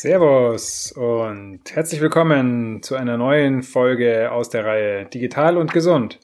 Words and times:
Servus 0.00 0.92
und 0.92 1.58
herzlich 1.72 2.00
willkommen 2.00 2.84
zu 2.84 2.94
einer 2.94 3.16
neuen 3.16 3.64
Folge 3.64 4.30
aus 4.30 4.48
der 4.48 4.64
Reihe 4.64 5.06
Digital 5.06 5.56
und 5.56 5.72
Gesund. 5.72 6.20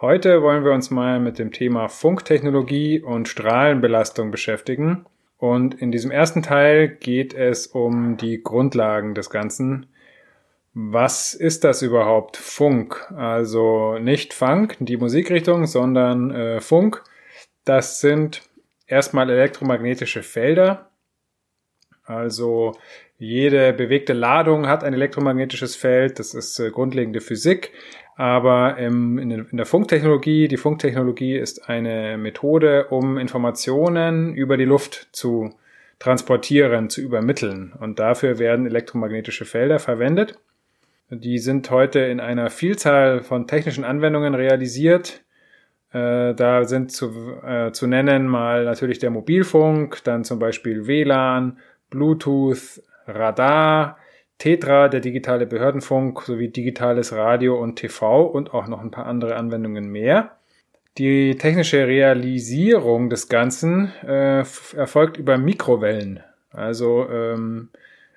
Heute 0.00 0.40
wollen 0.40 0.64
wir 0.64 0.72
uns 0.72 0.90
mal 0.90 1.20
mit 1.20 1.38
dem 1.38 1.52
Thema 1.52 1.88
Funktechnologie 1.88 3.02
und 3.02 3.28
Strahlenbelastung 3.28 4.30
beschäftigen. 4.30 5.04
Und 5.36 5.74
in 5.74 5.92
diesem 5.92 6.10
ersten 6.10 6.42
Teil 6.42 6.88
geht 6.88 7.34
es 7.34 7.66
um 7.66 8.16
die 8.16 8.42
Grundlagen 8.42 9.14
des 9.14 9.28
Ganzen. 9.28 9.88
Was 10.72 11.34
ist 11.34 11.64
das 11.64 11.82
überhaupt? 11.82 12.38
Funk. 12.38 13.12
Also 13.14 13.98
nicht 13.98 14.32
Funk, 14.32 14.78
die 14.80 14.96
Musikrichtung, 14.96 15.66
sondern 15.66 16.30
äh, 16.30 16.60
Funk. 16.62 17.04
Das 17.66 18.00
sind 18.00 18.48
erstmal 18.86 19.28
elektromagnetische 19.28 20.22
Felder. 20.22 20.88
Also 22.06 22.72
jede 23.18 23.72
bewegte 23.72 24.12
Ladung 24.12 24.68
hat 24.68 24.84
ein 24.84 24.94
elektromagnetisches 24.94 25.74
Feld, 25.74 26.18
das 26.20 26.34
ist 26.34 26.58
äh, 26.60 26.70
grundlegende 26.70 27.20
Physik. 27.20 27.72
Aber 28.16 28.78
im, 28.78 29.18
in, 29.18 29.30
in 29.30 29.56
der 29.56 29.66
Funktechnologie, 29.66 30.48
die 30.48 30.56
Funktechnologie 30.56 31.36
ist 31.36 31.68
eine 31.68 32.16
Methode, 32.18 32.88
um 32.88 33.16
Informationen 33.16 34.34
über 34.34 34.56
die 34.56 34.64
Luft 34.64 35.08
zu 35.12 35.54
transportieren, 35.98 36.90
zu 36.90 37.00
übermitteln. 37.00 37.72
Und 37.78 37.98
dafür 37.98 38.38
werden 38.38 38.66
elektromagnetische 38.66 39.44
Felder 39.44 39.78
verwendet. 39.78 40.38
Die 41.10 41.38
sind 41.38 41.70
heute 41.70 42.00
in 42.00 42.20
einer 42.20 42.50
Vielzahl 42.50 43.22
von 43.22 43.46
technischen 43.46 43.84
Anwendungen 43.84 44.34
realisiert. 44.34 45.22
Äh, 45.92 46.34
da 46.34 46.64
sind 46.64 46.92
zu, 46.92 47.12
äh, 47.42 47.72
zu 47.72 47.86
nennen 47.86 48.26
mal 48.26 48.64
natürlich 48.64 48.98
der 48.98 49.10
Mobilfunk, 49.10 50.02
dann 50.04 50.24
zum 50.24 50.38
Beispiel 50.38 50.86
WLAN, 50.86 51.58
Bluetooth, 51.88 52.82
Radar, 53.08 53.98
Tetra, 54.38 54.88
der 54.88 55.00
digitale 55.00 55.46
Behördenfunk 55.46 56.22
sowie 56.22 56.48
digitales 56.48 57.12
Radio 57.12 57.60
und 57.60 57.76
TV 57.76 58.22
und 58.22 58.54
auch 58.54 58.68
noch 58.68 58.80
ein 58.80 58.92
paar 58.92 59.06
andere 59.06 59.36
Anwendungen 59.36 59.90
mehr. 59.90 60.36
Die 60.96 61.36
technische 61.36 61.86
Realisierung 61.86 63.10
des 63.10 63.28
Ganzen 63.28 63.92
äh, 64.04 64.44
erfolgt 64.76 65.16
über 65.16 65.38
Mikrowellen, 65.38 66.20
also 66.50 67.08
ähm, 67.08 67.70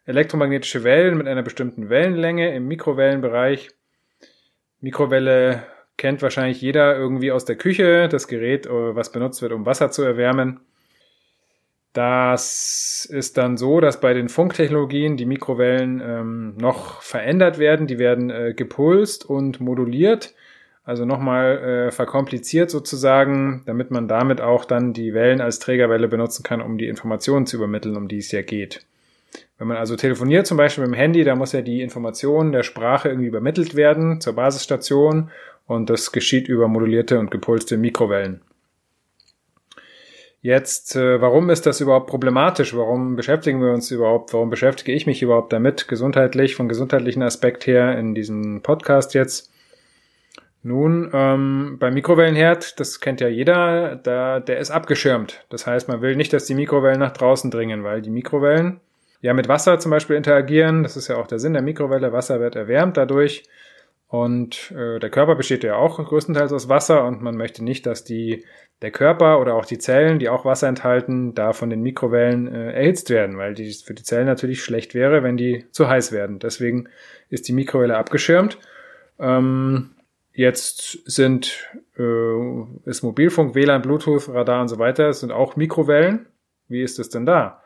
elektromagnetische 0.06 0.84
Wellen 0.84 1.18
mit 1.18 1.28
einer 1.28 1.44
bestimmten 1.44 1.90
Wellenlänge 1.90 2.54
im 2.56 2.68
Mikrowellenbereich. 2.68 3.70
Mikrowelle 4.80 5.64
kennt 5.98 6.24
wahrscheinlich 6.24 6.62
jeder 6.62 6.96
irgendwie 6.96 7.32
aus 7.32 7.46
der 7.46 7.56
Küche, 7.56 8.08
das 8.10 8.28
Gerät, 8.28 8.66
äh, 8.66 8.96
was 8.96 9.12
benutzt 9.12 9.42
wird, 9.42 9.54
um 9.54 9.66
Wasser 9.66 9.92
zu 9.92 10.04
erwärmen. 10.04 10.62
Das 11.94 13.06
ist 13.12 13.38
dann 13.38 13.58
so, 13.58 13.82
dass 13.82 14.00
bei 14.00 14.14
den 14.14 14.30
Funktechnologien 14.30 15.18
die 15.18 15.26
Mikrowellen 15.26 16.02
ähm, 16.04 16.54
noch 16.58 17.02
verändert 17.02 17.60
werden. 17.60 17.88
Die 17.88 18.00
werden 18.00 18.30
äh, 18.30 18.54
gepulst 18.56 19.30
und 19.30 19.60
moduliert, 19.60 20.34
also 20.86 21.04
nochmal 21.04 21.58
äh, 21.58 21.92
verkompliziert 21.92 22.72
sozusagen, 22.72 23.64
damit 23.66 23.92
man 23.92 24.08
damit 24.08 24.40
auch 24.40 24.64
dann 24.64 24.94
die 24.94 25.14
Wellen 25.14 25.42
als 25.42 25.60
Trägerwelle 25.60 26.08
benutzen 26.08 26.44
kann, 26.44 26.62
um 26.62 26.78
die 26.78 26.88
Informationen 26.88 27.46
zu 27.46 27.58
übermitteln, 27.58 27.98
um 27.98 28.08
die 28.08 28.20
es 28.20 28.32
ja 28.32 28.42
geht. 28.42 28.86
Wenn 29.58 29.68
man 29.68 29.78
also 29.78 29.98
telefoniert, 29.98 30.48
zum 30.48 30.58
Beispiel 30.58 30.86
mit 30.86 30.94
dem 30.94 30.98
Handy, 30.98 31.24
da 31.26 31.36
muss 31.36 31.52
ja 31.52 31.62
die 31.62 31.82
Information 31.82 32.54
der 32.54 32.64
Sprache 32.64 33.10
irgendwie 33.10 33.28
übermittelt 33.28 33.76
werden 33.76 34.22
zur 34.22 34.34
Basisstation 34.34 35.30
und 35.68 35.90
das 35.90 36.12
geschieht 36.14 36.48
über 36.48 36.68
modulierte 36.68 37.20
und 37.20 37.32
gepulste 37.32 37.78
Mikrowellen. 37.78 38.42
Jetzt, 40.44 40.96
äh, 40.96 41.22
warum 41.22 41.52
ist 41.52 41.68
das 41.68 41.82
überhaupt 41.82 42.08
problematisch? 42.08 42.76
Warum 42.76 43.16
beschäftigen 43.16 43.62
wir 43.62 43.74
uns 43.74 43.92
überhaupt? 43.92 44.34
Warum 44.34 44.50
beschäftige 44.50 44.92
ich 44.92 45.06
mich 45.06 45.22
überhaupt 45.22 45.54
damit, 45.54 45.88
gesundheitlich, 45.88 46.56
vom 46.56 46.68
gesundheitlichen 46.68 47.22
Aspekt 47.22 47.68
her 47.68 47.96
in 48.00 48.16
diesem 48.16 48.62
Podcast 48.64 49.14
jetzt? 49.14 49.52
Nun, 50.64 51.12
ähm, 51.14 51.78
beim 51.80 51.94
Mikrowellenherd, 51.94 52.80
das 52.80 53.00
kennt 53.00 53.22
ja 53.22 53.28
jeder, 53.28 53.96
da, 53.96 54.40
der 54.40 54.58
ist 54.58 54.72
abgeschirmt. 54.72 55.46
Das 55.50 55.68
heißt, 55.68 55.88
man 55.88 56.02
will 56.02 56.16
nicht, 56.16 56.34
dass 56.34 56.46
die 56.46 56.56
Mikrowellen 56.56 57.00
nach 57.00 57.14
draußen 57.14 57.52
dringen, 57.52 57.84
weil 57.84 58.02
die 58.02 58.12
Mikrowellen 58.12 58.80
ja 59.22 59.36
mit 59.36 59.48
Wasser 59.48 59.78
zum 59.78 59.92
Beispiel 59.92 60.16
interagieren. 60.16 60.82
Das 60.82 60.98
ist 60.98 61.08
ja 61.08 61.18
auch 61.18 61.28
der 61.28 61.40
Sinn 61.40 61.54
der 61.54 61.62
Mikrowelle. 61.62 62.14
Wasser 62.14 62.40
wird 62.40 62.56
erwärmt 62.56 62.98
dadurch. 62.98 63.44
Und 64.08 64.72
äh, 64.72 65.00
der 65.00 65.10
Körper 65.10 65.36
besteht 65.36 65.64
ja 65.64 65.76
auch 65.76 66.04
größtenteils 66.04 66.52
aus 66.52 66.68
Wasser 66.68 67.06
und 67.06 67.22
man 67.22 67.38
möchte 67.38 67.64
nicht, 67.64 67.86
dass 67.86 68.04
die 68.04 68.44
der 68.82 68.92
Körper 68.92 69.40
oder 69.40 69.54
auch 69.54 69.66
die 69.66 69.78
Zellen, 69.78 70.18
die 70.18 70.30
auch 70.30 70.44
Wasser 70.44 70.68
enthalten, 70.68 71.36
da 71.36 71.54
von 71.54 71.70
den 71.70 71.82
Mikrowellen 71.82 72.48
äh, 72.48 72.72
erhitzt 72.74 73.10
werden, 73.10 73.38
weil 73.38 73.54
die 73.54 73.72
für 73.74 73.94
die 73.94 74.04
Zellen 74.04 74.26
natürlich 74.26 74.64
schlecht 74.64 74.96
wäre, 74.96 75.24
wenn 75.24 75.38
die 75.38 75.66
zu 75.72 75.88
heiß 75.88 76.12
werden. 76.12 76.40
Deswegen 76.40 76.90
ist 77.30 77.48
die 77.48 77.54
Mikrowelle 77.54 77.98
abgeschirmt. 77.98 78.58
Ähm, 79.20 79.92
jetzt 80.34 81.00
sind 81.06 81.70
äh, 81.98 82.90
ist 82.90 83.04
Mobilfunk, 83.04 83.54
WLAN, 83.54 83.84
Bluetooth, 83.84 84.30
Radar 84.30 84.62
und 84.62 84.68
so 84.68 84.80
weiter, 84.80 85.14
sind 85.14 85.32
auch 85.32 85.56
Mikrowellen. 85.56 86.26
Wie 86.68 86.82
ist 86.82 86.98
es 86.98 87.10
denn 87.10 87.26
da? 87.26 87.62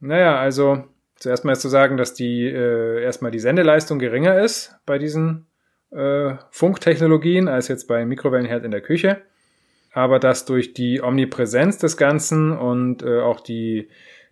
Naja, 0.00 0.38
also 0.38 0.84
zuerst 1.16 1.44
mal 1.44 1.52
ist 1.52 1.62
zu 1.62 1.68
sagen, 1.68 1.98
dass 1.98 2.14
die 2.14 2.46
äh, 2.46 3.02
erstmal 3.02 3.30
die 3.30 3.40
Sendeleistung 3.40 3.98
geringer 3.98 4.40
ist 4.42 4.76
bei 4.86 4.98
diesen 4.98 5.46
äh, 5.90 6.34
Funktechnologien 6.50 7.48
als 7.48 7.68
jetzt 7.68 7.88
bei 7.88 8.06
Mikrowellenherd 8.06 8.64
in 8.64 8.70
der 8.70 8.80
Küche 8.80 9.20
aber 9.96 10.18
dass 10.18 10.44
durch 10.44 10.74
die 10.74 11.02
Omnipräsenz 11.02 11.78
des 11.78 11.96
Ganzen 11.96 12.52
und 12.52 13.02
äh, 13.02 13.20
auch 13.20 13.40
die, 13.40 13.88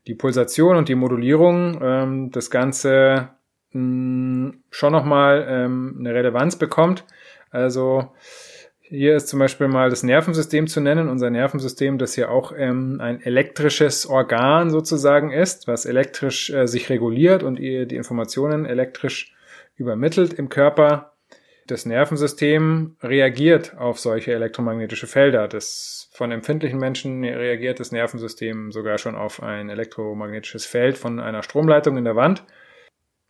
die 0.07 0.15
Pulsation 0.15 0.77
und 0.77 0.91
die 0.91 0.95
Modulierung 0.95 1.81
ähm, 1.83 2.31
das 2.31 2.51
Ganze 2.51 3.31
mh, 3.73 3.81
hm, 3.81 4.63
schon 4.71 4.93
nochmal 4.93 5.47
ähm, 5.49 5.97
eine 5.99 6.13
Relevanz 6.13 6.57
bekommt. 6.57 7.07
Also 7.51 8.13
hier 8.79 9.17
ist 9.17 9.29
zum 9.29 9.39
Beispiel 9.39 9.69
mal 9.69 9.89
das 9.89 10.03
Nervensystem 10.03 10.67
zu 10.67 10.83
nennen, 10.83 11.09
unser 11.09 11.31
Nervensystem, 11.31 11.97
das 11.97 12.15
ja 12.17 12.29
auch 12.29 12.53
ähm, 12.55 13.01
ein 13.01 13.23
elektrisches 13.23 14.05
Organ 14.05 14.69
sozusagen 14.69 15.33
ist, 15.33 15.67
was 15.67 15.87
elektrisch 15.87 16.51
äh, 16.51 16.67
sich 16.67 16.91
reguliert 16.91 17.43
und 17.43 17.59
die 17.59 17.97
Informationen 17.97 18.67
elektrisch 18.67 19.35
übermittelt 19.77 20.35
im 20.35 20.51
Körper 20.51 21.14
das 21.67 21.87
Nervensystem 21.87 22.97
reagiert 23.03 23.77
auf 23.79 23.99
solche 23.99 24.33
elektromagnetische 24.33 25.07
Felder. 25.07 25.49
Das 25.49 26.11
von 26.13 26.31
empfindlichen 26.31 26.79
Menschen 26.79 27.25
reagiert 27.25 27.81
das 27.81 27.91
Nervensystem 27.91 28.71
sogar 28.71 28.99
schon 28.99 29.15
auf 29.15 29.43
ein 29.43 29.71
elektromagnetisches 29.71 30.67
Feld 30.67 30.99
von 30.99 31.21
einer 31.21 31.43
Stromleitung 31.43 31.97
in 31.97 32.05
der 32.05 32.17
Wand. 32.17 32.45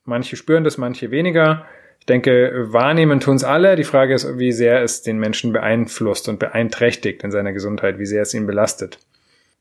Manche 0.05 0.37
spüren 0.37 0.65
das, 0.65 0.79
manche 0.79 1.11
weniger. 1.11 1.67
Ich 2.01 2.07
denke, 2.07 2.67
wahrnehmen 2.71 3.21
tun 3.21 3.37
es 3.37 3.45
alle. 3.45 3.77
Die 3.77 3.85
Frage 3.85 4.15
ist, 4.15 4.39
wie 4.39 4.53
sehr 4.53 4.83
es 4.83 5.03
den 5.03 5.19
Menschen 5.19 5.53
beeinflusst 5.53 6.29
und 6.29 6.39
beeinträchtigt 6.39 7.25
in 7.25 7.31
seiner 7.31 7.53
Gesundheit, 7.53 7.99
wie 7.99 8.07
sehr 8.07 8.23
es 8.23 8.35
ihn 8.35 8.47
belastet. 8.47 8.99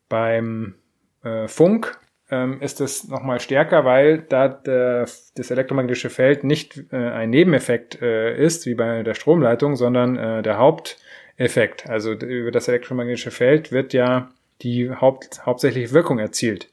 Beim 0.09 0.75
äh, 1.23 1.47
Funk 1.47 1.97
ähm, 2.29 2.61
ist 2.61 2.81
es 2.81 3.07
nochmal 3.07 3.39
stärker, 3.39 3.85
weil 3.85 4.19
da 4.19 4.47
der, 4.47 5.07
das 5.35 5.51
elektromagnetische 5.51 6.09
Feld 6.09 6.43
nicht 6.43 6.83
äh, 6.91 6.95
ein 6.95 7.29
Nebeneffekt 7.29 8.01
äh, 8.01 8.35
ist, 8.37 8.65
wie 8.65 8.75
bei 8.75 9.03
der 9.03 9.13
Stromleitung, 9.13 9.75
sondern 9.75 10.17
äh, 10.17 10.41
der 10.41 10.57
Haupteffekt. 10.57 11.89
Also 11.89 12.13
über 12.13 12.51
das 12.51 12.67
elektromagnetische 12.67 13.31
Feld 13.31 13.71
wird 13.71 13.93
ja 13.93 14.29
die 14.61 14.91
Haupt, 14.91 15.45
hauptsächliche 15.45 15.91
Wirkung 15.91 16.19
erzielt. 16.19 16.69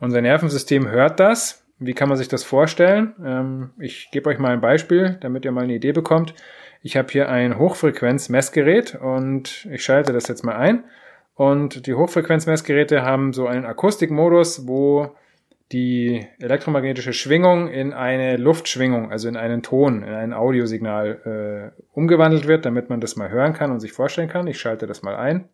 Unser 0.00 0.20
Nervensystem 0.20 0.90
hört 0.90 1.20
das. 1.20 1.64
Wie 1.78 1.94
kann 1.94 2.08
man 2.08 2.18
sich 2.18 2.28
das 2.28 2.44
vorstellen? 2.44 3.14
Ähm, 3.24 3.70
ich 3.78 4.10
gebe 4.10 4.30
euch 4.30 4.38
mal 4.38 4.52
ein 4.52 4.60
Beispiel, 4.60 5.16
damit 5.20 5.44
ihr 5.44 5.52
mal 5.52 5.64
eine 5.64 5.74
Idee 5.74 5.92
bekommt. 5.92 6.34
Ich 6.82 6.96
habe 6.96 7.08
hier 7.12 7.28
ein 7.28 7.58
Hochfrequenz-Messgerät 7.58 8.96
und 8.96 9.68
ich 9.70 9.84
schalte 9.84 10.12
das 10.12 10.26
jetzt 10.26 10.44
mal 10.44 10.56
ein. 10.56 10.84
Und 11.34 11.86
die 11.86 11.94
Hochfrequenzmessgeräte 11.94 13.02
haben 13.02 13.32
so 13.32 13.46
einen 13.46 13.64
Akustikmodus, 13.64 14.66
wo 14.68 15.14
die 15.72 16.26
elektromagnetische 16.38 17.14
Schwingung 17.14 17.68
in 17.68 17.94
eine 17.94 18.36
Luftschwingung, 18.36 19.10
also 19.10 19.28
in 19.28 19.36
einen 19.36 19.62
Ton, 19.62 20.02
in 20.02 20.12
ein 20.12 20.34
Audiosignal 20.34 21.72
äh, 21.74 21.82
umgewandelt 21.92 22.46
wird, 22.46 22.66
damit 22.66 22.90
man 22.90 23.00
das 23.00 23.16
mal 23.16 23.30
hören 23.30 23.54
kann 23.54 23.70
und 23.70 23.80
sich 23.80 23.92
vorstellen 23.92 24.28
kann. 24.28 24.46
Ich 24.46 24.60
schalte 24.60 24.86
das 24.86 25.02
mal 25.02 25.16
ein. 25.16 25.48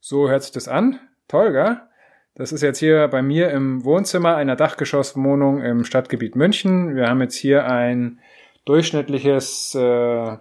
So 0.00 0.28
hört 0.28 0.42
sich 0.42 0.52
das 0.52 0.68
an. 0.68 0.98
Toll, 1.28 1.52
gell? 1.52 1.80
Das 2.34 2.50
ist 2.50 2.62
jetzt 2.62 2.78
hier 2.78 3.08
bei 3.08 3.20
mir 3.20 3.50
im 3.50 3.84
Wohnzimmer 3.84 4.36
einer 4.36 4.56
Dachgeschosswohnung 4.56 5.62
im 5.62 5.84
Stadtgebiet 5.84 6.34
München. 6.34 6.96
Wir 6.96 7.08
haben 7.08 7.20
jetzt 7.20 7.36
hier 7.36 7.66
ein 7.66 8.20
durchschnittliches 8.64 9.74
äh, 9.74 10.38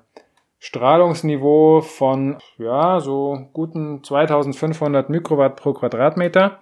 Strahlungsniveau 0.59 1.81
von 1.81 2.37
ja 2.57 3.01
so 3.01 3.49
guten 3.51 4.03
2500 4.05 5.09
Mikrowatt 5.09 5.57
pro 5.57 5.73
Quadratmeter. 5.73 6.61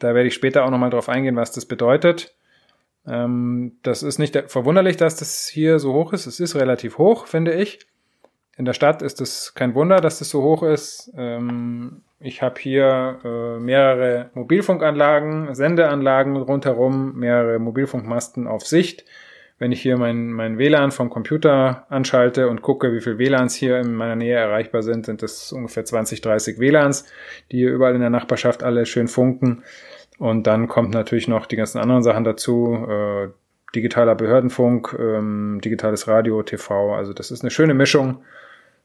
Da 0.00 0.14
werde 0.14 0.26
ich 0.26 0.34
später 0.34 0.64
auch 0.64 0.70
nochmal 0.70 0.90
drauf 0.90 1.08
eingehen, 1.08 1.36
was 1.36 1.52
das 1.52 1.66
bedeutet. 1.66 2.34
Ähm, 3.06 3.78
das 3.82 4.02
ist 4.02 4.18
nicht 4.18 4.36
verwunderlich, 4.50 4.96
dass 4.96 5.14
das 5.14 5.46
hier 5.46 5.78
so 5.78 5.92
hoch 5.92 6.12
ist. 6.12 6.26
Es 6.26 6.40
ist 6.40 6.56
relativ 6.56 6.98
hoch, 6.98 7.28
finde 7.28 7.52
ich. 7.52 7.86
In 8.56 8.64
der 8.64 8.72
Stadt 8.72 9.02
ist 9.02 9.20
es 9.20 9.54
kein 9.54 9.74
Wunder, 9.74 9.96
dass 9.96 10.20
das 10.20 10.30
so 10.30 10.42
hoch 10.42 10.62
ist. 10.62 11.12
Ähm, 11.16 12.02
ich 12.20 12.40
habe 12.40 12.60
hier 12.60 13.18
äh, 13.24 13.58
mehrere 13.58 14.30
Mobilfunkanlagen, 14.34 15.54
Sendeanlagen 15.54 16.36
rundherum, 16.36 17.16
mehrere 17.16 17.58
Mobilfunkmasten 17.58 18.46
auf 18.46 18.66
Sicht. 18.66 19.04
Wenn 19.58 19.72
ich 19.72 19.82
hier 19.82 19.96
mein, 19.96 20.32
mein 20.32 20.58
WLAN 20.58 20.90
vom 20.90 21.10
Computer 21.10 21.86
anschalte 21.88 22.48
und 22.48 22.62
gucke, 22.62 22.92
wie 22.92 23.00
viele 23.00 23.18
WLANs 23.18 23.54
hier 23.54 23.78
in 23.78 23.94
meiner 23.94 24.16
Nähe 24.16 24.36
erreichbar 24.36 24.82
sind, 24.82 25.06
sind 25.06 25.22
das 25.22 25.52
ungefähr 25.52 25.84
20, 25.84 26.20
30 26.20 26.58
WLANs, 26.58 27.06
die 27.52 27.58
hier 27.58 27.72
überall 27.72 27.94
in 27.94 28.00
der 28.00 28.10
Nachbarschaft 28.10 28.62
alle 28.62 28.84
schön 28.86 29.06
funken. 29.06 29.62
Und 30.18 30.46
dann 30.46 30.68
kommt 30.68 30.92
natürlich 30.92 31.28
noch 31.28 31.46
die 31.46 31.56
ganzen 31.56 31.78
anderen 31.78 32.02
Sachen 32.02 32.24
dazu. 32.24 32.86
Äh, 32.88 33.28
digitaler 33.74 34.14
Behördenfunk, 34.14 34.96
ähm, 34.98 35.60
digitales 35.62 36.08
Radio, 36.08 36.42
TV. 36.42 36.94
Also 36.94 37.12
das 37.12 37.30
ist 37.30 37.42
eine 37.42 37.50
schöne 37.50 37.74
Mischung 37.74 38.22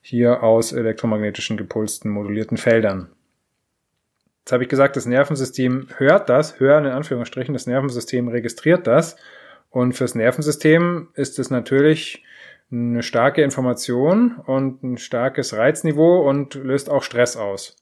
hier 0.02 0.44
aus 0.44 0.72
elektromagnetischen 0.72 1.58
gepulsten 1.58 2.10
modulierten 2.10 2.58
Feldern. 2.58 3.10
Jetzt 4.40 4.52
habe 4.52 4.64
ich 4.64 4.70
gesagt, 4.70 4.96
das 4.96 5.06
Nervensystem 5.06 5.88
hört 5.98 6.30
das, 6.30 6.60
hören 6.60 6.86
in 6.86 6.92
Anführungsstrichen, 6.92 7.54
das 7.54 7.68
Nervensystem 7.68 8.28
registriert 8.30 8.88
das. 8.88 9.16
Und 9.70 9.94
fürs 9.94 10.16
Nervensystem 10.16 11.10
ist 11.14 11.38
es 11.38 11.52
natürlich 11.52 12.24
eine 12.72 13.04
starke 13.04 13.44
Information 13.44 14.38
und 14.38 14.84
ein 14.84 14.98
starkes 14.98 15.56
Reizniveau 15.56 16.28
und 16.28 16.56
löst 16.56 16.90
auch 16.90 17.04
Stress 17.04 17.38
aus. 17.38 17.76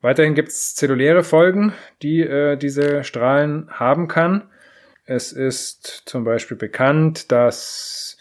Weiterhin 0.00 0.34
gibt 0.34 0.48
es 0.48 0.74
zelluläre 0.76 1.24
Folgen, 1.24 1.72
die 2.02 2.20
äh, 2.20 2.56
diese 2.56 3.02
Strahlen 3.02 3.68
haben 3.70 4.06
kann. 4.06 4.48
Es 5.10 5.32
ist 5.32 6.02
zum 6.04 6.24
Beispiel 6.24 6.58
bekannt, 6.58 7.32
dass 7.32 8.18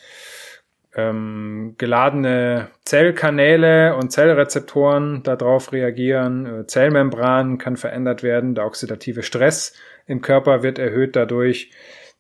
ähm, 0.96 1.76
geladene 1.78 2.70
Zellkanäle 2.86 3.94
und 3.98 4.14
Zellrezeptoren 4.14 5.22
darauf 5.22 5.74
reagieren. 5.74 6.62
Äh, 6.62 6.66
Zellmembran 6.66 7.58
kann 7.58 7.76
verändert 7.76 8.24
werden. 8.24 8.56
Der 8.56 8.66
oxidative 8.66 9.22
Stress 9.22 9.74
im 10.06 10.22
Körper 10.22 10.64
wird 10.64 10.80
erhöht 10.80 11.18
dadurch. 11.18 11.72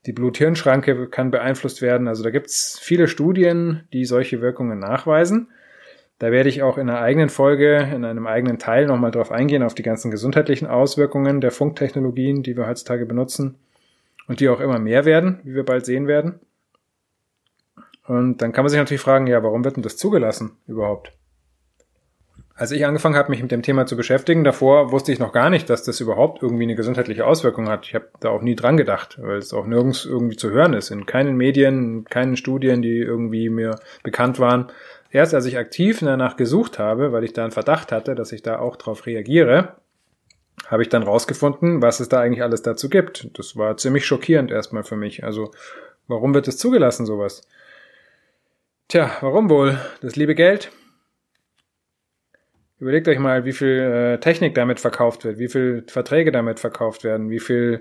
Die 0.05 0.11
Blut-Hirn-Schranke 0.11 1.07
kann 1.07 1.31
beeinflusst 1.31 1.81
werden. 1.81 2.09
Also 2.09 2.25
da 2.25 2.29
gibt 2.29 2.47
es 2.47 2.77
viele 2.77 3.07
Studien, 3.07 3.87
die 3.93 4.03
solche 4.03 4.41
Wirkungen 4.41 4.79
nachweisen. 4.79 5.47
Da 6.19 6.29
werde 6.29 6.49
ich 6.49 6.61
auch 6.61 6.77
in 6.77 6.89
einer 6.89 6.99
eigenen 6.99 7.29
Folge, 7.29 7.89
in 7.95 8.03
einem 8.03 8.27
eigenen 8.27 8.59
Teil 8.59 8.85
nochmal 8.85 9.11
drauf 9.11 9.31
eingehen, 9.31 9.63
auf 9.63 9.75
die 9.75 9.83
ganzen 9.83 10.11
gesundheitlichen 10.11 10.67
Auswirkungen 10.67 11.39
der 11.39 11.51
Funktechnologien, 11.51 12.43
die 12.43 12.57
wir 12.57 12.67
heutzutage 12.67 13.05
benutzen 13.05 13.57
und 14.27 14.39
die 14.39 14.49
auch 14.49 14.59
immer 14.59 14.79
mehr 14.79 15.05
werden, 15.05 15.39
wie 15.43 15.55
wir 15.55 15.65
bald 15.65 15.85
sehen 15.85 16.07
werden. 16.07 16.39
Und 18.05 18.41
dann 18.41 18.53
kann 18.53 18.63
man 18.63 18.69
sich 18.69 18.79
natürlich 18.79 19.01
fragen, 19.01 19.27
ja, 19.27 19.43
warum 19.43 19.65
wird 19.65 19.75
denn 19.75 19.83
das 19.83 19.97
zugelassen 19.97 20.57
überhaupt? 20.65 21.11
Als 22.53 22.71
ich 22.71 22.85
angefangen 22.85 23.15
habe, 23.15 23.29
mich 23.29 23.41
mit 23.41 23.51
dem 23.51 23.61
Thema 23.61 23.85
zu 23.85 23.95
beschäftigen, 23.95 24.43
davor 24.43 24.91
wusste 24.91 25.11
ich 25.11 25.19
noch 25.19 25.31
gar 25.31 25.51
nicht, 25.51 25.69
dass 25.69 25.83
das 25.83 25.99
überhaupt 25.99 26.41
irgendwie 26.41 26.63
eine 26.63 26.75
gesundheitliche 26.75 27.25
Auswirkung 27.25 27.69
hat. 27.69 27.85
Ich 27.85 27.93
habe 27.93 28.09
da 28.19 28.29
auch 28.29 28.41
nie 28.41 28.55
dran 28.55 28.77
gedacht, 28.77 29.19
weil 29.21 29.37
es 29.37 29.53
auch 29.53 29.67
nirgends 29.67 30.05
irgendwie 30.05 30.37
zu 30.37 30.49
hören 30.49 30.73
ist. 30.73 30.89
In 30.89 31.05
keinen 31.05 31.37
Medien, 31.37 31.99
in 31.99 32.05
keinen 32.05 32.35
Studien, 32.35 32.81
die 32.81 32.97
irgendwie 32.97 33.49
mir 33.49 33.75
bekannt 34.01 34.39
waren, 34.39 34.71
Erst 35.11 35.33
als 35.33 35.45
ich 35.45 35.57
aktiv 35.57 35.99
danach 36.01 36.35
gesucht 36.35 36.79
habe, 36.79 37.11
weil 37.11 37.23
ich 37.23 37.33
da 37.33 37.43
einen 37.43 37.51
Verdacht 37.51 37.91
hatte, 37.91 38.15
dass 38.15 38.31
ich 38.31 38.41
da 38.41 38.59
auch 38.59 38.75
drauf 38.75 39.05
reagiere, 39.05 39.75
habe 40.67 40.83
ich 40.83 40.89
dann 40.89 41.03
rausgefunden, 41.03 41.81
was 41.81 41.99
es 41.99 42.09
da 42.09 42.19
eigentlich 42.19 42.43
alles 42.43 42.61
dazu 42.61 42.89
gibt. 42.89 43.29
Das 43.37 43.55
war 43.55 43.77
ziemlich 43.77 44.05
schockierend 44.05 44.51
erstmal 44.51 44.83
für 44.83 44.97
mich. 44.97 45.23
Also, 45.23 45.51
warum 46.07 46.33
wird 46.33 46.47
es 46.47 46.57
zugelassen, 46.57 47.05
sowas? 47.05 47.41
Tja, 48.89 49.11
warum 49.21 49.49
wohl? 49.49 49.79
Das 50.01 50.15
liebe 50.15 50.35
Geld? 50.35 50.71
Überlegt 52.79 53.07
euch 53.07 53.17
mal, 53.17 53.43
wie 53.43 53.53
viel 53.53 53.79
äh, 53.79 54.19
Technik 54.19 54.53
damit 54.53 54.79
verkauft 54.79 55.25
wird, 55.25 55.39
wie 55.39 55.47
viel 55.47 55.83
Verträge 55.87 56.31
damit 56.31 56.59
verkauft 56.59 57.03
werden, 57.03 57.29
wie 57.31 57.39
viel 57.39 57.79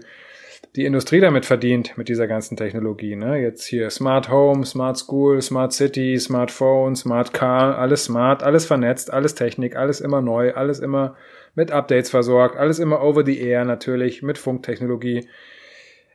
die 0.74 0.84
Industrie 0.84 1.20
damit 1.20 1.44
verdient, 1.46 1.96
mit 1.96 2.08
dieser 2.08 2.26
ganzen 2.26 2.56
Technologie. 2.56 3.14
Ne? 3.16 3.40
Jetzt 3.40 3.66
hier 3.66 3.90
Smart 3.90 4.30
Home, 4.30 4.64
Smart 4.64 4.96
School, 4.96 5.40
Smart 5.42 5.72
City, 5.72 6.18
Smartphone, 6.18 6.96
Smart 6.96 7.32
Car, 7.32 7.78
alles 7.78 8.04
smart, 8.04 8.42
alles 8.42 8.66
vernetzt, 8.66 9.12
alles 9.12 9.34
Technik, 9.34 9.76
alles 9.76 10.00
immer 10.00 10.20
neu, 10.20 10.54
alles 10.54 10.80
immer 10.80 11.16
mit 11.56 11.72
Updates 11.72 12.10
versorgt, 12.10 12.56
alles 12.56 12.78
immer 12.78 13.02
over 13.02 13.24
the 13.24 13.40
air 13.40 13.64
natürlich, 13.64 14.22
mit 14.22 14.38
Funktechnologie. 14.38 15.26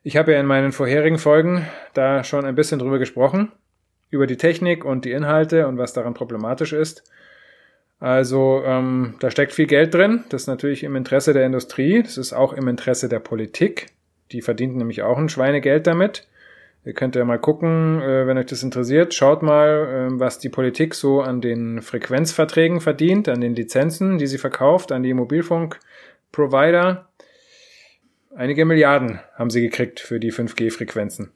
Ich 0.04 0.16
habe 0.16 0.32
ja 0.32 0.40
in 0.40 0.46
meinen 0.46 0.72
vorherigen 0.72 1.18
Folgen 1.18 1.68
da 1.94 2.24
schon 2.24 2.46
ein 2.46 2.56
bisschen 2.56 2.80
drüber 2.80 3.00
gesprochen, 3.00 3.52
über 4.10 4.28
die 4.28 4.38
Technik 4.38 4.86
und 4.86 5.04
die 5.04 5.12
Inhalte 5.12 5.68
und 5.68 5.78
was 5.78 5.94
daran 5.94 6.14
problematisch 6.14 6.72
ist. 6.72 7.04
Also 8.00 8.64
ähm, 8.66 9.16
da 9.20 9.30
steckt 9.30 9.52
viel 9.52 9.68
Geld 9.68 9.94
drin. 9.94 10.24
Das 10.30 10.44
ist 10.44 10.48
natürlich 10.48 10.84
im 10.84 10.96
Interesse 10.96 11.34
der 11.34 11.46
Industrie. 11.46 12.02
Das 12.02 12.18
ist 12.18 12.34
auch 12.34 12.54
im 12.54 12.68
Interesse 12.68 13.10
der 13.10 13.20
Politik. 13.20 13.88
Die 14.32 14.42
verdient 14.42 14.76
nämlich 14.76 15.04
auch 15.04 15.18
ein 15.18 15.30
Schweinegeld 15.30 15.86
damit. 15.86 16.28
Ihr 16.84 16.94
könnt 16.94 17.16
ja 17.16 17.24
mal 17.26 17.40
gucken, 17.40 18.02
äh, 18.02 18.26
wenn 18.26 18.38
euch 18.40 18.48
das 18.48 18.64
interessiert. 18.64 19.14
Schaut 19.14 19.44
mal, 19.44 20.10
äh, 20.14 20.20
was 20.20 20.40
die 20.40 20.50
Politik 20.50 20.96
so 20.96 21.22
an 21.22 21.40
den 21.40 21.82
Frequenzverträgen 21.82 22.82
verdient, 22.82 23.30
an 23.30 23.40
den 23.40 23.54
Lizenzen, 23.54 24.18
die 24.18 24.26
sie 24.26 24.40
verkauft, 24.40 24.92
an 24.92 25.04
die 25.04 25.14
Mobilfunkprovider. 25.14 27.08
Einige 28.36 28.66
Milliarden 28.66 29.20
haben 29.36 29.52
sie 29.52 29.62
gekriegt 29.62 30.00
für 30.00 30.20
die 30.20 30.32
5G-Frequenzen. 30.32 31.32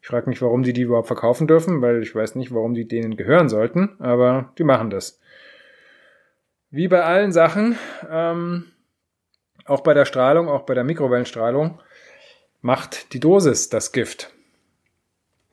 Ich 0.00 0.06
frage 0.08 0.30
mich, 0.30 0.40
warum 0.40 0.62
die 0.62 0.72
die 0.72 0.82
überhaupt 0.82 1.08
verkaufen 1.08 1.48
dürfen, 1.48 1.82
weil 1.82 2.00
ich 2.00 2.14
weiß 2.14 2.36
nicht, 2.36 2.54
warum 2.54 2.74
die 2.74 2.86
denen 2.86 3.16
gehören 3.16 3.48
sollten, 3.48 3.96
aber 3.98 4.52
die 4.56 4.64
machen 4.64 4.88
das. 4.88 5.20
Wie 6.70 6.88
bei 6.88 7.02
allen 7.02 7.32
Sachen, 7.32 7.76
ähm, 8.08 8.66
auch 9.64 9.80
bei 9.80 9.94
der 9.94 10.04
Strahlung, 10.04 10.48
auch 10.48 10.62
bei 10.62 10.74
der 10.74 10.84
Mikrowellenstrahlung, 10.84 11.80
macht 12.62 13.12
die 13.12 13.20
Dosis 13.20 13.68
das 13.68 13.92
Gift. 13.92 14.35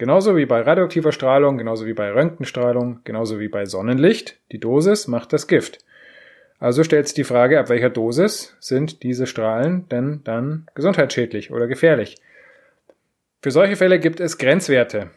Genauso 0.04 0.36
wie 0.36 0.46
bei 0.46 0.60
radioaktiver 0.60 1.14
Strahlung, 1.14 1.58
genauso 1.58 1.86
wie 1.86 1.94
bei 1.94 2.12
Röntgenstrahlung, 2.12 3.00
genauso 3.06 3.40
wie 3.40 3.48
bei 3.48 3.66
Sonnenlicht, 3.66 4.38
die 4.52 4.60
Dosis 4.60 5.08
macht 5.08 5.32
das 5.32 5.48
Gift. 5.48 5.80
Also 6.60 6.84
stellt 6.84 7.08
sich 7.08 7.16
die 7.16 7.24
Frage, 7.24 7.58
ab 7.58 7.70
welcher 7.70 7.90
Dosis 7.90 8.58
sind 8.60 9.02
diese 9.04 9.28
Strahlen 9.28 9.88
denn 9.88 10.20
dann 10.26 10.68
gesundheitsschädlich 10.76 11.52
oder 11.52 11.68
gefährlich? 11.68 12.18
Für 13.42 13.52
solche 13.52 13.78
Fälle 13.78 13.98
gibt 13.98 14.20
es 14.20 14.38
Grenzwerte. 14.38 15.12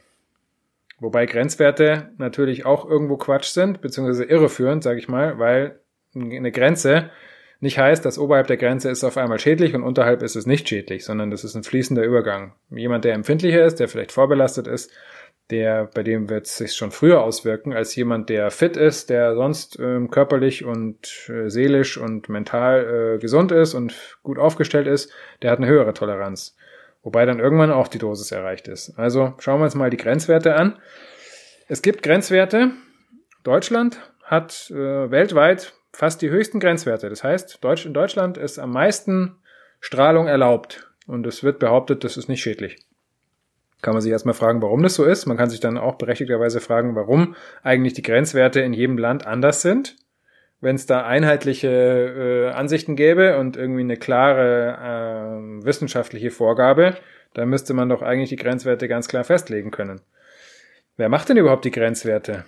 Wobei 1.01 1.27
Grenzwerte 1.27 2.11
natürlich 2.17 2.65
auch 2.65 2.89
irgendwo 2.89 3.17
Quatsch 3.17 3.49
sind, 3.49 3.81
beziehungsweise 3.81 4.23
irreführend, 4.23 4.85
sage 4.85 5.01
ich 5.01 5.09
mal, 5.09 5.41
weil 5.41 5.81
eine 6.15 6.53
Grenze 6.53 7.11
nicht 7.61 7.79
heißt, 7.79 8.05
dass 8.05 8.19
oberhalb 8.19 8.47
der 8.49 8.59
Grenze 8.59 8.91
ist 8.91 9.05
auf 9.05 9.17
einmal 9.17 9.39
schädlich 9.39 9.75
und 9.75 9.83
unterhalb 9.83 10.23
ist 10.23 10.37
es 10.37 10.47
nicht 10.47 10.69
schädlich, 10.69 11.05
sondern 11.05 11.31
das 11.31 11.45
ist 11.45 11.55
ein 11.55 11.63
fließender 11.63 12.05
Übergang. 12.05 12.55
Jemand, 12.71 13.05
der 13.05 13.15
empfindlicher 13.15 13.65
ist, 13.65 13.81
der 13.81 13.89
vielleicht 13.89 14.13
vorbelastet 14.13 14.67
ist, 14.67 14.91
der, 15.51 15.89
bei 15.95 16.03
dem 16.03 16.29
wird 16.29 16.47
es 16.47 16.57
sich 16.57 16.75
schon 16.75 16.91
früher 16.91 17.23
auswirken, 17.23 17.73
als 17.73 17.95
jemand, 17.95 18.29
der 18.29 18.51
fit 18.51 18.77
ist, 18.77 19.11
der 19.11 19.37
sonst 19.37 19.79
ähm, 19.79 20.11
körperlich 20.11 20.65
und 20.65 21.29
äh, 21.29 21.49
seelisch 21.49 21.99
und 21.99 22.29
mental 22.29 23.15
äh, 23.15 23.19
gesund 23.19 23.53
ist 23.53 23.75
und 23.75 24.19
gut 24.23 24.39
aufgestellt 24.39 24.89
ist, 24.89 25.13
der 25.43 25.53
hat 25.53 25.59
eine 25.59 25.69
höhere 25.69 25.95
Toleranz. 25.95 26.57
Wobei 27.03 27.25
dann 27.25 27.39
irgendwann 27.39 27.71
auch 27.71 27.87
die 27.87 27.99
Dosis 27.99 28.33
erreicht 28.33 28.67
ist. 28.67 28.99
Also 28.99 29.35
schauen 29.39 29.61
wir 29.61 29.65
uns 29.65 29.77
mal 29.77 29.91
die 29.91 29.97
Grenzwerte 29.97 30.57
an. 30.57 30.81
Es 31.69 31.81
gibt 31.81 32.03
Grenzwerte. 32.03 32.73
Deutschland 33.45 34.01
hat 34.25 34.69
äh, 34.73 35.11
weltweit 35.11 35.75
fast 35.97 36.21
die 36.21 36.29
höchsten 36.29 36.61
Grenzwerte. 36.61 37.09
Das 37.09 37.25
heißt, 37.25 37.65
Deutsch, 37.65 37.87
in 37.87 37.95
Deutschland 37.95 38.37
ist 38.37 38.59
am 38.59 38.71
meisten 38.71 39.37
Strahlung 39.81 40.27
erlaubt. 40.27 40.91
Und 41.07 41.27
es 41.27 41.43
wird 41.43 41.59
behauptet, 41.59 42.05
das 42.05 42.17
ist 42.17 42.29
nicht 42.29 42.43
schädlich. 42.43 42.77
Kann 43.81 43.95
man 43.95 44.03
sich 44.03 44.13
erstmal 44.13 44.35
fragen, 44.35 44.61
warum 44.61 44.83
das 44.83 44.95
so 44.95 45.05
ist. 45.05 45.27
Man 45.27 45.37
kann 45.37 45.49
sich 45.49 45.61
dann 45.61 45.79
auch 45.79 45.97
berechtigterweise 45.97 46.61
fragen, 46.61 46.97
warum 46.97 47.35
eigentlich 47.63 47.95
die 47.95 48.03
Grenzwerte 48.03 48.61
in 48.61 48.75
jedem 48.75 48.99
Land 48.99 49.27
anders 49.27 49.63
sind. 49.63 49.97
Wenn 50.61 50.77
es 50.77 50.87
da 50.87 51.07
einheitliche 51.07 51.69
äh, 51.69 52.49
Ansichten 52.51 52.97
gäbe 52.97 53.39
und 53.39 53.57
irgendwie 53.57 53.83
eine 53.83 53.97
klare 53.97 54.77
äh, 54.81 55.65
wissenschaftliche 55.65 56.31
Vorgabe, 56.31 56.97
dann 57.35 57.49
müsste 57.49 57.73
man 57.75 57.89
doch 57.89 58.03
eigentlich 58.03 58.31
die 58.31 58.37
Grenzwerte 58.37 58.89
ganz 58.89 59.09
klar 59.09 59.25
festlegen 59.25 59.71
können. 59.71 60.01
Wer 60.97 61.09
macht 61.09 61.29
denn 61.29 61.37
überhaupt 61.37 61.65
die 61.65 61.71
Grenzwerte? 61.71 62.45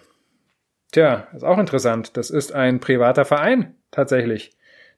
Tja, 0.93 1.29
ist 1.35 1.45
auch 1.45 1.59
interessant. 1.59 2.17
Das 2.17 2.31
ist 2.31 2.55
ein 2.55 2.81
privater 2.81 3.25
Verein 3.25 3.75
tatsächlich. 3.91 4.53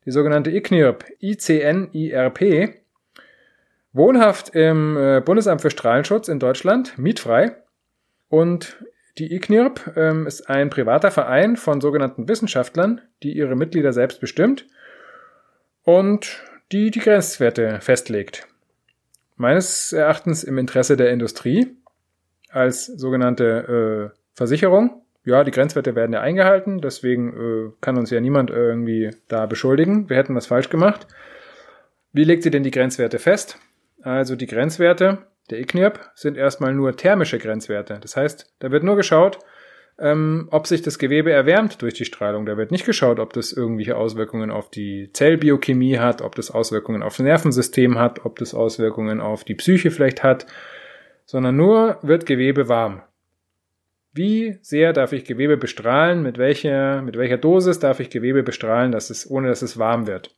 Die 0.06 0.12
sogenannte 0.12 0.50
ICNIRP, 0.50 1.04
ICNIRP, 1.20 2.74
wohnhaft 3.92 4.50
im 4.50 4.96
äh, 4.96 5.20
Bundesamt 5.20 5.60
für 5.62 5.70
Strahlenschutz 5.70 6.28
in 6.28 6.38
Deutschland, 6.38 6.96
mietfrei. 6.96 7.56
Und 8.28 8.76
die 9.18 9.34
ICNIRP 9.34 9.96
ähm, 9.96 10.26
ist 10.26 10.48
ein 10.48 10.70
privater 10.70 11.10
Verein 11.10 11.56
von 11.56 11.80
sogenannten 11.80 12.28
Wissenschaftlern, 12.28 13.00
die 13.22 13.36
ihre 13.36 13.56
Mitglieder 13.56 13.92
selbst 13.92 14.20
bestimmt 14.20 14.66
und 15.82 16.42
die 16.72 16.90
die 16.90 17.00
Grenzwerte 17.00 17.80
festlegt. 17.80 18.46
Meines 19.36 19.92
Erachtens 19.92 20.44
im 20.44 20.58
Interesse 20.58 20.96
der 20.96 21.10
Industrie 21.10 21.76
als 22.50 22.86
sogenannte 22.86 24.12
äh, 24.12 24.18
Versicherung. 24.34 25.02
Ja, 25.24 25.44
die 25.44 25.50
Grenzwerte 25.50 25.94
werden 25.94 26.12
ja 26.12 26.20
eingehalten, 26.20 26.80
deswegen 26.80 27.32
äh, 27.34 27.72
kann 27.80 27.98
uns 27.98 28.10
ja 28.10 28.20
niemand 28.20 28.50
irgendwie 28.50 29.10
da 29.28 29.46
beschuldigen. 29.46 30.08
Wir 30.08 30.16
hätten 30.16 30.34
was 30.34 30.46
falsch 30.46 30.70
gemacht. 30.70 31.06
Wie 32.12 32.24
legt 32.24 32.42
sie 32.42 32.50
denn 32.50 32.62
die 32.62 32.70
Grenzwerte 32.70 33.18
fest? 33.18 33.58
Also 34.02 34.34
die 34.34 34.46
Grenzwerte 34.46 35.18
der 35.50 35.60
ICNIRP 35.60 35.98
sind 36.14 36.36
erstmal 36.36 36.72
nur 36.72 36.96
thermische 36.96 37.38
Grenzwerte. 37.38 37.98
Das 38.00 38.16
heißt, 38.16 38.54
da 38.60 38.70
wird 38.70 38.82
nur 38.82 38.96
geschaut, 38.96 39.38
ähm, 39.98 40.48
ob 40.50 40.66
sich 40.66 40.80
das 40.80 40.98
Gewebe 40.98 41.30
erwärmt 41.30 41.82
durch 41.82 41.94
die 41.94 42.04
Strahlung. 42.04 42.46
Da 42.46 42.56
wird 42.56 42.70
nicht 42.70 42.86
geschaut, 42.86 43.18
ob 43.18 43.32
das 43.32 43.52
irgendwelche 43.52 43.96
Auswirkungen 43.96 44.50
auf 44.50 44.70
die 44.70 45.10
Zellbiochemie 45.12 45.98
hat, 45.98 46.22
ob 46.22 46.34
das 46.34 46.50
Auswirkungen 46.50 47.02
auf 47.02 47.16
das 47.16 47.24
Nervensystem 47.24 47.98
hat, 47.98 48.24
ob 48.24 48.38
das 48.38 48.54
Auswirkungen 48.54 49.20
auf 49.20 49.44
die 49.44 49.54
Psyche 49.54 49.90
vielleicht 49.90 50.22
hat, 50.22 50.46
sondern 51.26 51.56
nur 51.56 51.98
wird 52.02 52.26
Gewebe 52.26 52.68
warm. 52.68 53.02
Wie 54.12 54.58
sehr 54.62 54.92
darf 54.92 55.12
ich 55.12 55.24
Gewebe 55.24 55.56
bestrahlen? 55.56 56.22
Mit 56.22 56.36
welcher, 56.36 57.02
mit 57.02 57.16
welcher 57.16 57.38
Dosis 57.38 57.78
darf 57.78 58.00
ich 58.00 58.10
Gewebe 58.10 58.42
bestrahlen, 58.42 58.90
dass 58.90 59.10
es, 59.10 59.30
ohne 59.30 59.48
dass 59.48 59.62
es 59.62 59.78
warm 59.78 60.06
wird? 60.06 60.34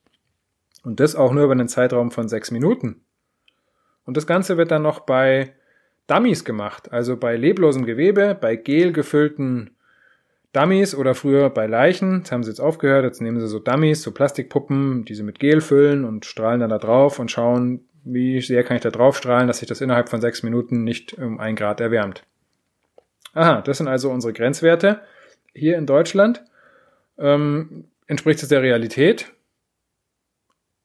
Und 0.85 1.01
das 1.01 1.17
auch 1.17 1.33
nur 1.33 1.45
über 1.45 1.53
einen 1.53 1.69
Zeitraum 1.69 2.11
von 2.11 2.29
sechs 2.29 2.51
Minuten. 2.51 3.05
Und 4.05 4.17
das 4.17 4.27
Ganze 4.27 4.57
wird 4.57 4.71
dann 4.71 4.83
noch 4.83 5.01
bei 5.01 5.55
Dummies 6.07 6.45
gemacht, 6.45 6.93
also 6.93 7.17
bei 7.17 7.37
leblosem 7.37 7.87
Gewebe, 7.87 8.37
bei 8.39 8.57
gel 8.57 8.93
gefüllten 8.93 9.77
Dummies 10.53 10.95
oder 10.95 11.15
früher 11.15 11.49
bei 11.49 11.67
Leichen. 11.67 12.21
Das 12.21 12.33
haben 12.33 12.43
sie 12.43 12.51
jetzt 12.51 12.61
aufgehört. 12.61 13.05
Jetzt 13.05 13.23
nehmen 13.23 13.41
sie 13.41 13.49
so 13.49 13.59
Dummies, 13.59 14.03
so 14.03 14.13
Plastikpuppen, 14.13 15.07
die 15.07 15.15
sie 15.15 15.23
mit 15.23 15.39
Gel 15.39 15.63
füllen 15.63 16.05
und 16.05 16.27
strahlen 16.27 16.61
dann 16.61 16.71
da 16.71 16.79
drauf 16.79 17.19
und 17.19 17.31
schauen, 17.31 17.89
wie 18.05 18.41
sehr 18.43 18.65
kann 18.65 18.77
ich 18.77 18.83
da 18.83 18.91
drauf 18.91 19.17
strahlen, 19.17 19.47
dass 19.47 19.59
sich 19.59 19.69
das 19.69 19.81
innerhalb 19.81 20.11
von 20.11 20.21
sechs 20.21 20.43
Minuten 20.43 20.85
nicht 20.85 21.15
um 21.15 21.41
ein 21.41 21.57
Grad 21.57 21.81
erwärmt. 21.81 22.25
Aha, 23.33 23.63
das 23.63 23.79
sind 23.79 23.89
also 23.89 24.11
unsere 24.11 24.33
Grenzwerte 24.33 25.01
hier 25.55 25.77
in 25.77 25.87
Deutschland. 25.87 26.43
Ähm, 27.19 27.85
entspricht 28.07 28.43
das 28.43 28.49
der 28.49 28.63
Realität? 28.63 29.33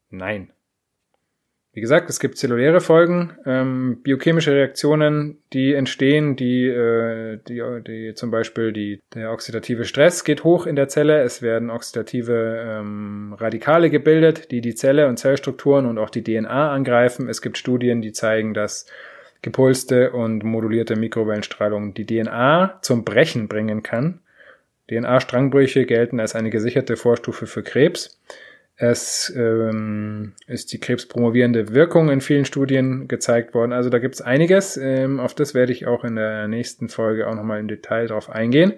Nein. 0.10 0.52
Wie 1.78 1.82
gesagt, 1.82 2.10
es 2.10 2.20
gibt 2.20 2.40
zelluläre 2.40 2.82
Folgen, 2.82 3.38
ähm, 3.46 4.00
biochemische 4.02 4.52
Reaktionen, 4.52 5.38
die 5.54 5.76
entstehen, 5.76 6.36
die, 6.36 6.66
äh, 6.66 7.38
die, 7.48 7.62
die 7.86 8.14
zum 8.16 8.32
Beispiel 8.32 8.74
die, 8.74 9.00
der 9.14 9.32
oxidative 9.32 9.86
Stress 9.86 10.24
geht 10.24 10.44
hoch 10.44 10.66
in 10.66 10.76
der 10.76 10.88
Zelle, 10.88 11.22
es 11.22 11.44
werden 11.44 11.70
oxidative 11.70 12.66
ähm, 12.68 13.36
Radikale 13.38 13.92
gebildet, 13.92 14.50
die 14.50 14.62
die 14.62 14.74
Zelle 14.74 15.08
und 15.08 15.18
Zellstrukturen 15.18 15.86
und 15.86 16.00
auch 16.00 16.10
die 16.10 16.24
DNA 16.24 16.72
angreifen. 16.72 17.30
Es 17.30 17.44
gibt 17.44 17.60
Studien, 17.60 18.02
die 18.02 18.12
zeigen, 18.12 18.56
dass 18.56 18.88
gepulste 19.42 20.12
und 20.12 20.44
modulierte 20.44 20.96
Mikrowellenstrahlung 20.96 21.94
die 21.94 22.06
DNA 22.06 22.80
zum 22.82 23.04
Brechen 23.04 23.48
bringen 23.48 23.84
kann. 23.84 24.20
DNA-Strangbrüche 24.90 25.86
gelten 25.86 26.20
als 26.20 26.36
eine 26.36 26.50
gesicherte 26.50 26.96
Vorstufe 26.96 27.46
für 27.46 27.64
Krebs. 27.64 28.22
Es 28.80 29.34
ähm, 29.36 30.34
ist 30.46 30.72
die 30.72 30.80
krebspromovierende 30.80 31.74
Wirkung 31.74 32.10
in 32.10 32.22
vielen 32.22 32.46
Studien 32.46 33.08
gezeigt 33.08 33.56
worden. 33.56 33.74
Also 33.74 33.90
da 33.90 33.98
gibt 33.98 34.16
es 34.16 34.22
einiges. 34.22 34.78
Ähm, 34.78 35.20
auf 35.20 35.34
das 35.34 35.56
werde 35.56 35.72
ich 35.72 35.88
auch 35.88 36.04
in 36.04 36.16
der 36.16 36.48
nächsten 36.48 36.88
Folge 36.88 37.28
auch 37.28 37.34
nochmal 37.34 37.60
im 37.60 37.68
Detail 37.68 38.06
drauf 38.06 38.30
eingehen. 38.30 38.74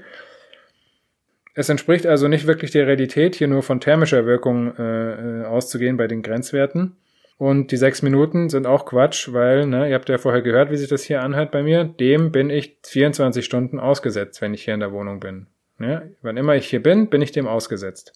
Es 1.54 1.68
entspricht 1.68 2.06
also 2.06 2.30
nicht 2.30 2.48
wirklich 2.48 2.72
der 2.72 2.88
Realität, 2.88 3.36
hier 3.36 3.50
nur 3.50 3.62
von 3.62 3.82
thermischer 3.82 4.26
Wirkung 4.26 4.74
äh, 4.78 5.42
äh, 5.42 5.46
auszugehen 5.46 5.98
bei 5.98 6.08
den 6.08 6.22
Grenzwerten. 6.22 6.96
Und 7.40 7.72
die 7.72 7.78
sechs 7.78 8.02
Minuten 8.02 8.50
sind 8.50 8.68
auch 8.68 8.86
Quatsch, 8.86 9.32
weil, 9.32 9.66
ne, 9.66 9.88
ihr 9.88 9.96
habt 9.96 10.10
ja 10.10 10.18
vorher 10.18 10.42
gehört, 10.42 10.72
wie 10.72 10.76
sich 10.76 10.90
das 10.90 11.04
hier 11.04 11.22
anhört 11.22 11.52
bei 11.52 11.64
mir. 11.64 11.86
Dem 11.86 12.34
bin 12.34 12.50
ich 12.50 12.78
24 12.86 13.46
Stunden 13.46 13.80
ausgesetzt, 13.80 14.42
wenn 14.42 14.54
ich 14.54 14.66
hier 14.66 14.74
in 14.74 14.82
der 14.82 14.92
Wohnung 14.92 15.22
bin. 15.22 15.48
Ja, 15.80 16.02
wann 16.22 16.36
immer 16.36 16.56
ich 16.56 16.68
hier 16.68 16.84
bin, 16.84 17.10
bin 17.10 17.22
ich 17.22 17.32
dem 17.32 17.48
ausgesetzt. 17.48 18.12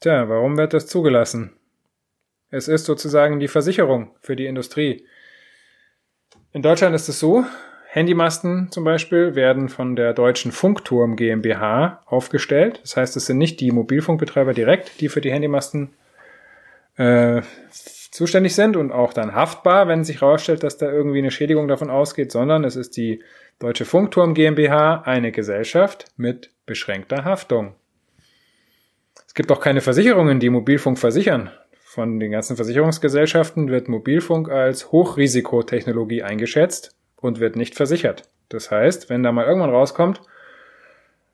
Tja, 0.00 0.28
warum 0.28 0.56
wird 0.56 0.74
das 0.74 0.88
zugelassen? 0.88 1.52
Es 2.50 2.66
ist 2.66 2.86
sozusagen 2.86 3.38
die 3.38 3.46
Versicherung 3.46 4.10
für 4.20 4.34
die 4.34 4.46
Industrie. 4.46 5.06
In 6.52 6.62
Deutschland 6.62 6.92
ist 6.96 7.08
es 7.08 7.20
so, 7.20 7.44
Handymasten 7.86 8.72
zum 8.72 8.82
Beispiel 8.82 9.36
werden 9.36 9.68
von 9.68 9.94
der 9.94 10.12
deutschen 10.12 10.50
Funkturm 10.50 11.14
GmbH 11.14 12.02
aufgestellt. 12.04 12.80
Das 12.82 12.96
heißt, 12.96 13.16
es 13.16 13.26
sind 13.26 13.38
nicht 13.38 13.60
die 13.60 13.70
Mobilfunkbetreiber 13.70 14.54
direkt, 14.54 15.00
die 15.00 15.08
für 15.08 15.20
die 15.20 15.30
Handymasten 15.30 15.90
äh, 16.96 17.42
zuständig 18.12 18.54
sind 18.54 18.76
und 18.76 18.92
auch 18.92 19.12
dann 19.12 19.34
haftbar, 19.34 19.88
wenn 19.88 20.04
sich 20.04 20.20
herausstellt, 20.20 20.62
dass 20.62 20.76
da 20.76 20.90
irgendwie 20.90 21.18
eine 21.18 21.30
Schädigung 21.30 21.66
davon 21.68 21.90
ausgeht, 21.90 22.30
sondern 22.30 22.64
es 22.64 22.76
ist 22.76 22.96
die 22.96 23.22
Deutsche 23.58 23.84
Funkturm 23.84 24.34
GmbH, 24.34 25.02
eine 25.02 25.32
Gesellschaft 25.32 26.06
mit 26.16 26.50
beschränkter 26.66 27.24
Haftung. 27.24 27.74
Es 29.26 29.34
gibt 29.34 29.50
auch 29.50 29.60
keine 29.60 29.80
Versicherungen, 29.80 30.40
die 30.40 30.50
Mobilfunk 30.50 30.98
versichern. 30.98 31.50
Von 31.84 32.20
den 32.20 32.32
ganzen 32.32 32.56
Versicherungsgesellschaften 32.56 33.70
wird 33.70 33.88
Mobilfunk 33.88 34.50
als 34.50 34.92
Hochrisikotechnologie 34.92 36.22
eingeschätzt 36.22 36.94
und 37.16 37.40
wird 37.40 37.56
nicht 37.56 37.74
versichert. 37.74 38.28
Das 38.48 38.70
heißt, 38.70 39.08
wenn 39.08 39.22
da 39.22 39.32
mal 39.32 39.46
irgendwann 39.46 39.70
rauskommt, 39.70 40.20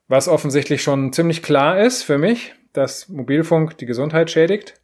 was 0.07 0.29
offensichtlich 0.29 0.83
schon 0.83 1.13
ziemlich 1.13 1.43
klar 1.43 1.81
ist 1.81 2.03
für 2.03 2.19
mich, 2.19 2.55
dass 2.73 3.09
Mobilfunk 3.09 3.79
die 3.79 3.87
Gesundheit 3.87 4.31
schädigt, 4.31 4.75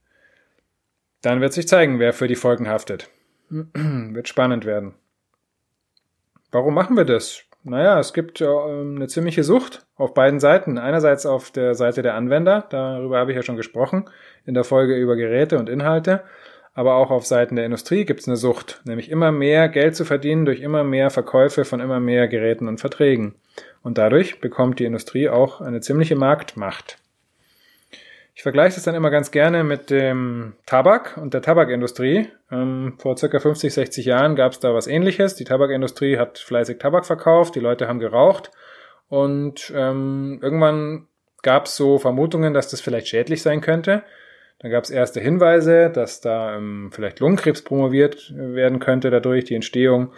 dann 1.24 1.40
wird 1.40 1.52
sich 1.52 1.68
zeigen, 1.68 1.98
wer 1.98 2.12
für 2.12 2.28
die 2.28 2.36
Folgen 2.36 2.68
haftet. 2.68 3.08
wird 3.48 4.28
spannend 4.28 4.64
werden. 4.64 4.94
Warum 6.50 6.74
machen 6.74 6.96
wir 6.96 7.04
das? 7.04 7.42
Naja, 7.62 7.98
es 7.98 8.12
gibt 8.12 8.40
äh, 8.42 8.46
eine 8.46 9.08
ziemliche 9.08 9.42
Sucht 9.42 9.86
auf 9.96 10.12
beiden 10.12 10.38
Seiten. 10.38 10.76
Einerseits 10.76 11.24
auf 11.24 11.50
der 11.50 11.74
Seite 11.74 12.02
der 12.02 12.14
Anwender, 12.14 12.66
darüber 12.68 13.18
habe 13.18 13.32
ich 13.32 13.36
ja 13.36 13.42
schon 13.42 13.56
gesprochen, 13.56 14.04
in 14.44 14.54
der 14.54 14.64
Folge 14.64 14.96
über 14.96 15.16
Geräte 15.16 15.58
und 15.58 15.70
Inhalte. 15.70 16.22
Aber 16.74 16.96
auch 16.96 17.10
auf 17.10 17.24
Seiten 17.24 17.56
der 17.56 17.64
Industrie 17.64 18.04
gibt 18.04 18.20
es 18.20 18.28
eine 18.28 18.36
Sucht, 18.36 18.82
nämlich 18.84 19.10
immer 19.10 19.32
mehr 19.32 19.68
Geld 19.68 19.96
zu 19.96 20.04
verdienen 20.04 20.44
durch 20.44 20.60
immer 20.60 20.84
mehr 20.84 21.08
Verkäufe 21.08 21.64
von 21.64 21.80
immer 21.80 22.00
mehr 22.00 22.28
Geräten 22.28 22.68
und 22.68 22.80
Verträgen. 22.80 23.36
Und 23.82 23.96
dadurch 23.96 24.40
bekommt 24.40 24.80
die 24.80 24.84
Industrie 24.84 25.28
auch 25.28 25.60
eine 25.60 25.80
ziemliche 25.80 26.16
Marktmacht. 26.16 26.98
Ich 28.36 28.42
vergleiche 28.42 28.74
das 28.74 28.84
dann 28.84 28.96
immer 28.96 29.10
ganz 29.10 29.30
gerne 29.30 29.62
mit 29.62 29.90
dem 29.90 30.54
Tabak 30.66 31.16
und 31.16 31.34
der 31.34 31.42
Tabakindustrie. 31.42 32.28
Ähm, 32.50 32.94
vor 32.98 33.16
circa 33.16 33.38
50, 33.38 33.72
60 33.72 34.06
Jahren 34.06 34.34
gab 34.34 34.52
es 34.52 34.60
da 34.60 34.74
was 34.74 34.88
ähnliches. 34.88 35.36
Die 35.36 35.44
Tabakindustrie 35.44 36.18
hat 36.18 36.38
fleißig 36.38 36.78
Tabak 36.78 37.06
verkauft, 37.06 37.54
die 37.54 37.60
Leute 37.60 37.86
haben 37.86 38.00
geraucht 38.00 38.50
und 39.08 39.72
ähm, 39.74 40.40
irgendwann 40.42 41.06
gab 41.42 41.66
es 41.66 41.76
so 41.76 41.98
Vermutungen, 41.98 42.54
dass 42.54 42.68
das 42.68 42.80
vielleicht 42.80 43.06
schädlich 43.06 43.42
sein 43.42 43.60
könnte. 43.60 44.02
Dann 44.58 44.70
gab 44.70 44.82
es 44.82 44.90
erste 44.90 45.20
Hinweise, 45.20 45.90
dass 45.90 46.20
da 46.20 46.56
ähm, 46.56 46.90
vielleicht 46.92 47.20
Lungenkrebs 47.20 47.62
promoviert 47.62 48.32
werden 48.34 48.80
könnte 48.80 49.10
dadurch, 49.10 49.44
die 49.44 49.54
Entstehung. 49.54 50.12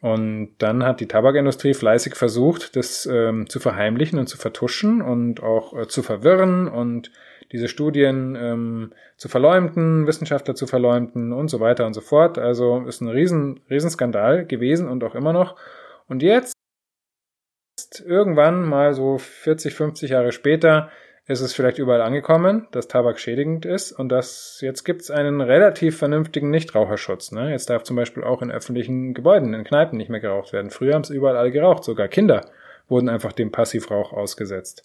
Und 0.00 0.56
dann 0.58 0.84
hat 0.84 1.00
die 1.00 1.06
Tabakindustrie 1.06 1.74
fleißig 1.74 2.16
versucht, 2.16 2.74
das 2.74 3.06
ähm, 3.06 3.48
zu 3.48 3.60
verheimlichen 3.60 4.18
und 4.18 4.26
zu 4.26 4.36
vertuschen 4.36 5.00
und 5.00 5.42
auch 5.42 5.78
äh, 5.78 5.86
zu 5.86 6.02
verwirren 6.02 6.66
und 6.66 7.12
diese 7.52 7.68
Studien 7.68 8.36
ähm, 8.40 8.92
zu 9.16 9.28
verleumden, 9.28 10.06
Wissenschaftler 10.06 10.54
zu 10.54 10.66
verleumden 10.66 11.32
und 11.32 11.48
so 11.48 11.60
weiter 11.60 11.86
und 11.86 11.94
so 11.94 12.00
fort. 12.00 12.38
Also 12.38 12.84
ist 12.86 13.00
ein 13.00 13.08
riesen, 13.08 13.60
Riesenskandal 13.70 14.46
gewesen 14.46 14.88
und 14.88 15.04
auch 15.04 15.14
immer 15.14 15.32
noch. 15.32 15.56
Und 16.08 16.22
jetzt, 16.22 16.54
irgendwann 18.04 18.64
mal 18.64 18.94
so 18.94 19.18
40, 19.18 19.74
50 19.74 20.10
Jahre 20.10 20.32
später, 20.32 20.90
ist 21.26 21.40
es 21.40 21.54
vielleicht 21.54 21.78
überall 21.78 22.02
angekommen, 22.02 22.66
dass 22.72 22.88
Tabak 22.88 23.20
schädigend 23.20 23.64
ist 23.64 23.92
und 23.92 24.08
dass 24.08 24.58
jetzt 24.60 24.84
gibt 24.84 25.02
es 25.02 25.10
einen 25.10 25.40
relativ 25.40 25.96
vernünftigen 25.98 26.50
Nichtraucherschutz. 26.50 27.30
Ne? 27.30 27.52
Jetzt 27.52 27.70
darf 27.70 27.84
zum 27.84 27.96
Beispiel 27.96 28.24
auch 28.24 28.42
in 28.42 28.50
öffentlichen 28.50 29.14
Gebäuden, 29.14 29.54
in 29.54 29.62
Kneipen 29.62 29.98
nicht 29.98 30.10
mehr 30.10 30.20
geraucht 30.20 30.52
werden. 30.52 30.70
Früher 30.70 30.94
haben 30.94 31.02
es 31.02 31.10
überall 31.10 31.36
alle 31.36 31.52
geraucht, 31.52 31.84
sogar 31.84 32.08
Kinder 32.08 32.50
wurden 32.88 33.08
einfach 33.08 33.32
dem 33.32 33.52
Passivrauch 33.52 34.12
ausgesetzt. 34.12 34.84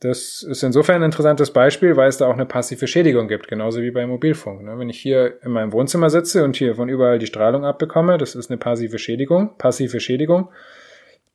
Das 0.00 0.42
ist 0.42 0.62
insofern 0.62 1.02
ein 1.02 1.06
interessantes 1.06 1.52
Beispiel, 1.52 1.96
weil 1.96 2.08
es 2.08 2.16
da 2.16 2.26
auch 2.26 2.34
eine 2.34 2.46
passive 2.46 2.86
Schädigung 2.86 3.28
gibt, 3.28 3.48
genauso 3.48 3.82
wie 3.82 3.90
beim 3.90 4.08
Mobilfunk. 4.08 4.62
Ne? 4.62 4.78
Wenn 4.78 4.88
ich 4.88 4.98
hier 4.98 5.42
in 5.42 5.52
meinem 5.52 5.72
Wohnzimmer 5.72 6.08
sitze 6.08 6.42
und 6.42 6.56
hier 6.56 6.74
von 6.74 6.88
überall 6.88 7.18
die 7.18 7.26
Strahlung 7.26 7.66
abbekomme, 7.66 8.16
das 8.16 8.34
ist 8.34 8.50
eine 8.50 8.56
passive 8.58 8.98
Schädigung, 8.98 9.56
passive 9.58 10.00
Schädigung. 10.00 10.48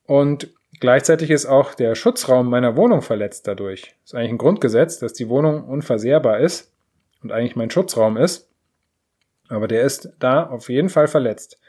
Und 0.08 0.50
Gleichzeitig 0.80 1.32
ist 1.32 1.46
auch 1.46 1.74
der 1.74 1.96
Schutzraum 1.96 2.50
meiner 2.50 2.76
Wohnung 2.76 3.02
verletzt 3.02 3.48
dadurch. 3.48 3.96
Das 4.04 4.12
ist 4.12 4.16
eigentlich 4.16 4.32
ein 4.32 4.38
Grundgesetz, 4.38 5.00
dass 5.00 5.14
die 5.14 5.30
Wohnung 5.30 5.66
unversehrbar 5.66 6.40
ist 6.40 6.74
und 7.24 7.32
eigentlich 7.32 7.56
mein 7.56 7.70
Schutzraum 7.70 8.18
ist. 8.18 8.50
Aber 9.48 9.68
der 9.68 9.84
ist 9.84 10.12
da 10.20 10.44
auf 10.44 10.70
jeden 10.70 10.90
Fall 10.90 11.08
verletzt. 11.08 11.60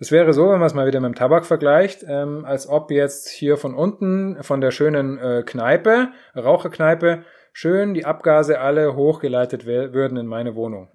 Das 0.00 0.10
wäre 0.10 0.32
so, 0.32 0.44
wenn 0.50 0.58
man 0.58 0.66
es 0.66 0.72
mal 0.72 0.86
wieder 0.86 0.98
mit 0.98 1.10
dem 1.10 1.14
Tabak 1.14 1.44
vergleicht, 1.44 2.06
ähm, 2.08 2.46
als 2.46 2.66
ob 2.66 2.90
jetzt 2.90 3.28
hier 3.28 3.58
von 3.58 3.74
unten, 3.74 4.42
von 4.42 4.62
der 4.62 4.70
schönen 4.70 5.18
äh, 5.18 5.42
Kneipe, 5.44 6.08
Raucherkneipe, 6.34 7.22
schön 7.52 7.92
die 7.92 8.06
Abgase 8.06 8.60
alle 8.60 8.96
hochgeleitet 8.96 9.66
würden 9.66 10.16
in 10.16 10.26
meine 10.26 10.54
Wohnung. 10.54 10.88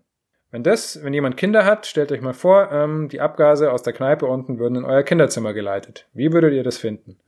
Wenn 0.49 0.63
das, 0.63 1.03
wenn 1.03 1.13
jemand 1.13 1.37
Kinder 1.37 1.65
hat, 1.65 1.85
stellt 1.85 2.11
euch 2.11 2.21
mal 2.21 2.33
vor, 2.33 2.71
ähm, 2.71 3.07
die 3.07 3.21
Abgase 3.21 3.71
aus 3.71 3.83
der 3.83 3.93
Kneipe 3.93 4.25
unten 4.25 4.57
würden 4.57 4.77
in 4.77 4.85
euer 4.85 5.03
Kinderzimmer 5.03 5.53
geleitet. 5.53 6.07
Wie 6.13 6.33
würdet 6.33 6.53
ihr 6.53 6.63
das 6.63 6.79
finden? 6.79 7.19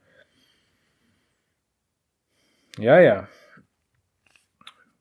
Ja, 2.79 2.99
ja. 2.99 3.27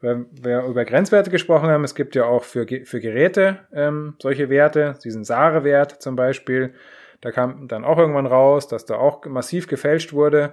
Wenn 0.01 0.27
wir 0.31 0.63
über 0.65 0.85
Grenzwerte 0.85 1.31
gesprochen 1.31 1.71
haben, 1.71 1.85
es 1.85 1.95
gibt 1.95 2.15
ja 2.15 2.27
auch 2.27 2.45
für, 2.45 2.67
für 2.67 3.01
Geräte 3.01 3.61
ähm, 3.73 4.15
solche 4.21 4.51
Werte, 4.51 4.99
diesen 5.03 5.25
SARE-Wert 5.25 6.03
zum 6.03 6.17
Beispiel. 6.17 6.75
Da 7.23 7.31
kam 7.31 7.67
dann 7.67 7.85
auch 7.85 7.99
irgendwann 7.99 8.27
raus, 8.27 8.69
dass 8.69 8.85
da 8.85 8.97
auch 8.97 9.25
massiv 9.25 9.69
gefälscht 9.69 10.13
wurde, 10.13 10.53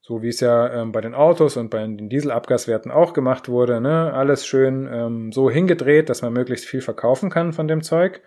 so 0.00 0.22
wie 0.22 0.28
es 0.28 0.40
ja 0.40 0.72
ähm, 0.72 0.90
bei 0.90 1.02
den 1.02 1.14
Autos 1.14 1.58
und 1.58 1.68
bei 1.68 1.80
den 1.80 2.08
Dieselabgaswerten 2.08 2.90
auch 2.90 3.12
gemacht 3.12 3.50
wurde. 3.50 3.80
Ne? 3.80 4.12
Alles 4.14 4.46
schön 4.46 4.88
ähm, 4.90 5.32
so 5.32 5.50
hingedreht, 5.50 6.08
dass 6.08 6.22
man 6.22 6.32
möglichst 6.32 6.64
viel 6.64 6.80
verkaufen 6.80 7.28
kann 7.28 7.52
von 7.52 7.68
dem 7.68 7.82
Zeug. 7.82 8.22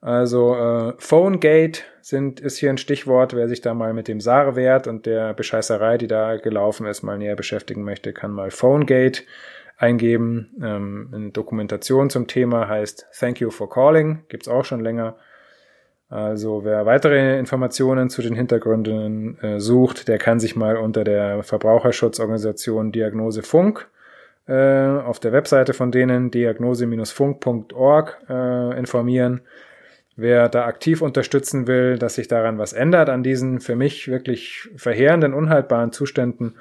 Also 0.00 0.54
äh, 0.54 0.92
PhoneGate 0.98 1.84
sind, 2.02 2.40
ist 2.40 2.58
hier 2.58 2.68
ein 2.68 2.78
Stichwort. 2.78 3.34
Wer 3.34 3.48
sich 3.48 3.62
da 3.62 3.72
mal 3.72 3.94
mit 3.94 4.06
dem 4.06 4.20
SARE-Wert 4.20 4.86
und 4.86 5.06
der 5.06 5.32
Bescheißerei, 5.32 5.96
die 5.96 6.08
da 6.08 6.36
gelaufen 6.36 6.84
ist, 6.86 7.02
mal 7.02 7.16
näher 7.16 7.36
beschäftigen 7.36 7.84
möchte, 7.84 8.12
kann 8.12 8.32
mal 8.32 8.50
PhoneGate 8.50 9.22
eingeben. 9.76 10.54
Ähm, 10.62 11.10
eine 11.12 11.30
Dokumentation 11.30 12.10
zum 12.10 12.26
Thema 12.26 12.68
heißt 12.68 13.06
Thank 13.18 13.40
you 13.40 13.50
for 13.50 13.68
calling. 13.68 14.24
Gibt's 14.28 14.48
auch 14.48 14.64
schon 14.64 14.80
länger. 14.80 15.16
Also 16.08 16.64
wer 16.64 16.86
weitere 16.86 17.38
Informationen 17.38 18.10
zu 18.10 18.22
den 18.22 18.34
Hintergründen 18.34 19.38
äh, 19.40 19.58
sucht, 19.58 20.06
der 20.06 20.18
kann 20.18 20.38
sich 20.38 20.54
mal 20.54 20.76
unter 20.76 21.02
der 21.02 21.42
Verbraucherschutzorganisation 21.42 22.92
Diagnose 22.92 23.42
Funk 23.42 23.88
äh, 24.46 24.86
auf 24.86 25.18
der 25.18 25.32
Webseite 25.32 25.72
von 25.72 25.90
denen 25.90 26.30
diagnose-funk.org 26.30 28.18
äh, 28.28 28.78
informieren 28.78 29.40
wer 30.16 30.48
da 30.48 30.66
aktiv 30.66 31.02
unterstützen 31.02 31.66
will, 31.66 31.98
dass 31.98 32.14
sich 32.14 32.28
daran 32.28 32.58
was 32.58 32.72
ändert, 32.72 33.08
an 33.08 33.22
diesen 33.22 33.60
für 33.60 33.76
mich 33.76 34.08
wirklich 34.08 34.68
verheerenden, 34.76 35.34
unhaltbaren 35.34 35.92
Zuständen, 35.92 36.56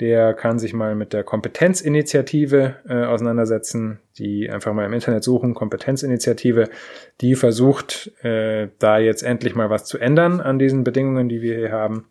der 0.00 0.34
kann 0.34 0.58
sich 0.58 0.74
mal 0.74 0.94
mit 0.94 1.12
der 1.12 1.24
Kompetenzinitiative 1.24 2.76
äh, 2.88 3.04
auseinandersetzen, 3.04 4.00
die 4.18 4.50
einfach 4.50 4.72
mal 4.72 4.84
im 4.84 4.92
Internet 4.92 5.24
suchen, 5.24 5.54
Kompetenzinitiative, 5.54 6.68
die 7.20 7.34
versucht, 7.34 8.12
äh, 8.22 8.68
da 8.78 8.98
jetzt 8.98 9.22
endlich 9.22 9.54
mal 9.54 9.70
was 9.70 9.84
zu 9.84 9.98
ändern 9.98 10.40
an 10.40 10.58
diesen 10.58 10.84
Bedingungen, 10.84 11.28
die 11.28 11.40
wir 11.40 11.56
hier 11.56 11.72
haben. 11.72 12.08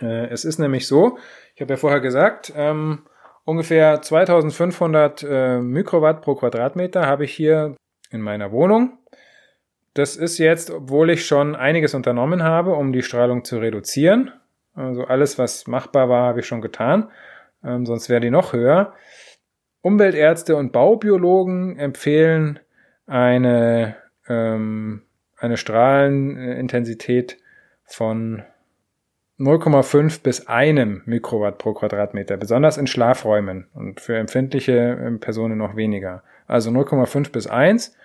Äh, 0.00 0.28
es 0.28 0.44
ist 0.44 0.58
nämlich 0.58 0.86
so, 0.86 1.18
ich 1.54 1.60
habe 1.60 1.74
ja 1.74 1.76
vorher 1.76 2.00
gesagt, 2.00 2.52
ähm, 2.56 3.00
ungefähr 3.44 4.00
2500 4.00 5.22
äh, 5.28 5.58
Mikrowatt 5.58 6.22
pro 6.22 6.34
Quadratmeter 6.34 7.06
habe 7.06 7.24
ich 7.24 7.32
hier 7.32 7.76
in 8.10 8.20
meiner 8.20 8.52
Wohnung 8.52 8.98
das 9.94 10.16
ist 10.16 10.38
jetzt, 10.38 10.70
obwohl 10.70 11.10
ich 11.10 11.26
schon 11.26 11.54
einiges 11.54 11.94
unternommen 11.94 12.42
habe, 12.42 12.74
um 12.74 12.92
die 12.92 13.02
Strahlung 13.02 13.44
zu 13.44 13.58
reduzieren. 13.58 14.32
Also 14.74 15.04
alles, 15.04 15.38
was 15.38 15.66
machbar 15.66 16.08
war, 16.08 16.28
habe 16.28 16.40
ich 16.40 16.46
schon 16.46 16.62
getan. 16.62 17.10
Ähm, 17.64 17.86
sonst 17.86 18.08
wäre 18.08 18.20
die 18.20 18.30
noch 18.30 18.52
höher. 18.52 18.94
Umweltärzte 19.82 20.56
und 20.56 20.72
Baubiologen 20.72 21.78
empfehlen 21.78 22.60
eine, 23.06 23.96
ähm, 24.28 25.02
eine 25.36 25.56
Strahlenintensität 25.56 27.38
von 27.84 28.42
0,5 29.38 30.22
bis 30.22 30.46
einem 30.46 31.02
Mikrowatt 31.04 31.58
pro 31.58 31.74
Quadratmeter, 31.74 32.36
besonders 32.36 32.78
in 32.78 32.86
Schlafräumen 32.86 33.66
und 33.74 34.00
für 34.00 34.16
empfindliche 34.16 34.98
ähm, 35.02 35.20
Personen 35.20 35.58
noch 35.58 35.74
weniger. 35.74 36.22
Also 36.46 36.70
0,5 36.70 37.32
bis 37.32 37.46
1 37.46 37.96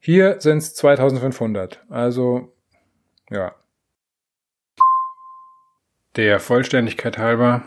hier 0.00 0.40
sind 0.40 0.58
es 0.58 0.74
2500. 0.74 1.84
Also, 1.90 2.52
ja. 3.28 3.54
Der 6.16 6.40
Vollständigkeit 6.40 7.18
halber, 7.18 7.62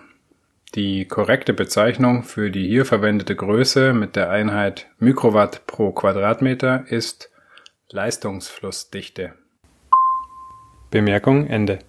die 0.76 1.06
korrekte 1.06 1.54
Bezeichnung 1.54 2.24
für 2.24 2.52
die 2.52 2.68
hier 2.68 2.84
verwendete 2.84 3.38
Größe 3.38 3.94
mit 3.94 4.18
der 4.18 4.32
Einheit 4.32 4.90
Mikrowatt 5.00 5.66
pro 5.66 5.94
Quadratmeter 5.94 6.84
ist 6.90 7.32
Leistungsflussdichte. 7.90 9.36
Bemerkung 10.92 11.48
Ende. 11.48 11.80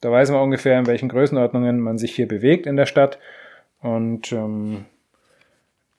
Da 0.00 0.10
weiß 0.10 0.32
man 0.32 0.42
ungefähr, 0.42 0.76
in 0.76 0.88
welchen 0.88 1.08
Größenordnungen 1.08 1.78
man 1.78 1.96
sich 1.96 2.12
hier 2.12 2.26
bewegt 2.26 2.66
in 2.66 2.74
der 2.74 2.86
Stadt. 2.86 3.20
Und 3.78 4.32
ähm, 4.32 4.86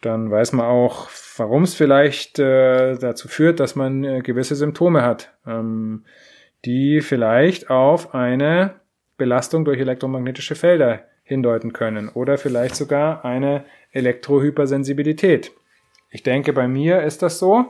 dann 0.02 0.30
weiß 0.30 0.52
man 0.52 0.66
auch, 0.66 1.08
warum 1.38 1.64
es 1.64 1.76
vielleicht 1.76 2.40
äh, 2.40 2.98
dazu 2.98 3.30
führt, 3.30 3.62
dass 3.62 3.78
man 3.78 4.04
äh, 4.04 4.20
gewisse 4.20 4.56
Symptome 4.56 5.02
hat, 5.04 5.34
ähm, 5.48 6.04
die 6.66 7.00
vielleicht 7.00 7.70
auf 7.70 8.14
eine 8.14 8.81
Belastung 9.22 9.66
durch 9.66 9.80
elektromagnetische 9.80 10.56
Felder 10.56 11.04
hindeuten 11.24 11.74
können 11.74 12.10
oder 12.10 12.40
vielleicht 12.40 12.76
sogar 12.76 13.24
eine 13.24 13.66
Elektrohypersensibilität. 13.92 15.52
Ich 16.10 16.24
denke, 16.24 16.54
bei 16.54 16.68
mir 16.68 17.04
ist 17.04 17.22
das 17.22 17.38
so. 17.38 17.66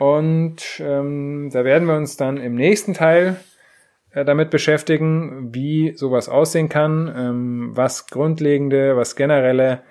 Und 0.00 0.80
ähm, 0.80 1.48
da 1.52 1.64
werden 1.64 1.86
wir 1.86 1.94
uns 1.94 2.16
dann 2.16 2.38
im 2.38 2.56
nächsten 2.56 2.92
Teil 2.92 3.36
äh, 4.10 4.24
damit 4.24 4.50
beschäftigen, 4.50 5.54
wie 5.54 5.92
sowas 5.94 6.28
aussehen 6.28 6.68
kann, 6.68 7.14
ähm, 7.16 7.70
was 7.74 8.08
grundlegende, 8.08 8.96
was 8.96 9.14
generelle 9.14 9.82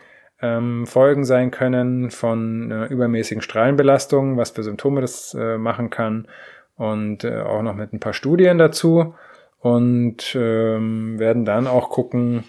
ähm, 0.41 0.85
Folgen 0.85 1.23
sein 1.23 1.49
können 1.49 2.11
von 2.11 2.71
äh, 2.71 2.85
übermäßigen 2.87 3.41
Strahlenbelastungen, 3.41 4.35
was 4.35 4.49
für 4.49 4.63
Symptome 4.63 4.99
das 4.99 5.33
äh, 5.33 5.57
machen 5.57 5.89
kann. 5.89 6.27
Und 6.75 7.23
äh, 7.23 7.39
auch 7.39 7.61
noch 7.61 7.75
mit 7.75 7.93
ein 7.93 8.01
paar 8.01 8.13
Studien 8.13 8.57
dazu 8.57 9.15
und 9.59 10.35
ähm, 10.35 11.19
werden 11.19 11.45
dann 11.45 11.67
auch 11.67 11.89
gucken, 11.89 12.45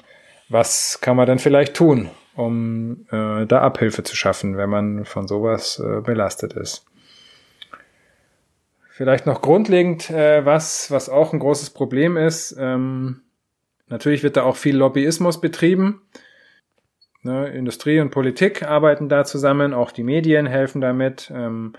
was 0.48 1.00
kann 1.00 1.16
man 1.16 1.26
denn 1.26 1.38
vielleicht 1.38 1.74
tun, 1.74 2.10
um 2.34 3.06
äh, 3.10 3.46
da 3.46 3.60
Abhilfe 3.60 4.02
zu 4.02 4.16
schaffen, 4.16 4.56
wenn 4.56 4.70
man 4.70 5.04
von 5.04 5.26
sowas 5.26 5.82
äh, 5.84 6.00
belastet 6.00 6.52
ist. 6.54 6.86
Vielleicht 8.90 9.26
noch 9.26 9.40
grundlegend 9.40 10.10
äh, 10.10 10.44
was, 10.44 10.90
was 10.90 11.08
auch 11.08 11.32
ein 11.32 11.38
großes 11.38 11.70
Problem 11.70 12.16
ist. 12.16 12.54
Ähm, 12.58 13.22
natürlich 13.88 14.22
wird 14.22 14.36
da 14.36 14.42
auch 14.42 14.56
viel 14.56 14.76
Lobbyismus 14.76 15.40
betrieben. 15.40 16.02
Ne, 17.22 17.48
Industrie 17.48 18.00
und 18.00 18.10
Politik 18.10 18.62
arbeiten 18.62 19.08
da 19.08 19.24
zusammen, 19.24 19.74
auch 19.74 19.92
die 19.92 20.02
Medien 20.02 20.46
helfen 20.46 20.80
damit. 20.80 21.30
Ähm, 21.34 21.74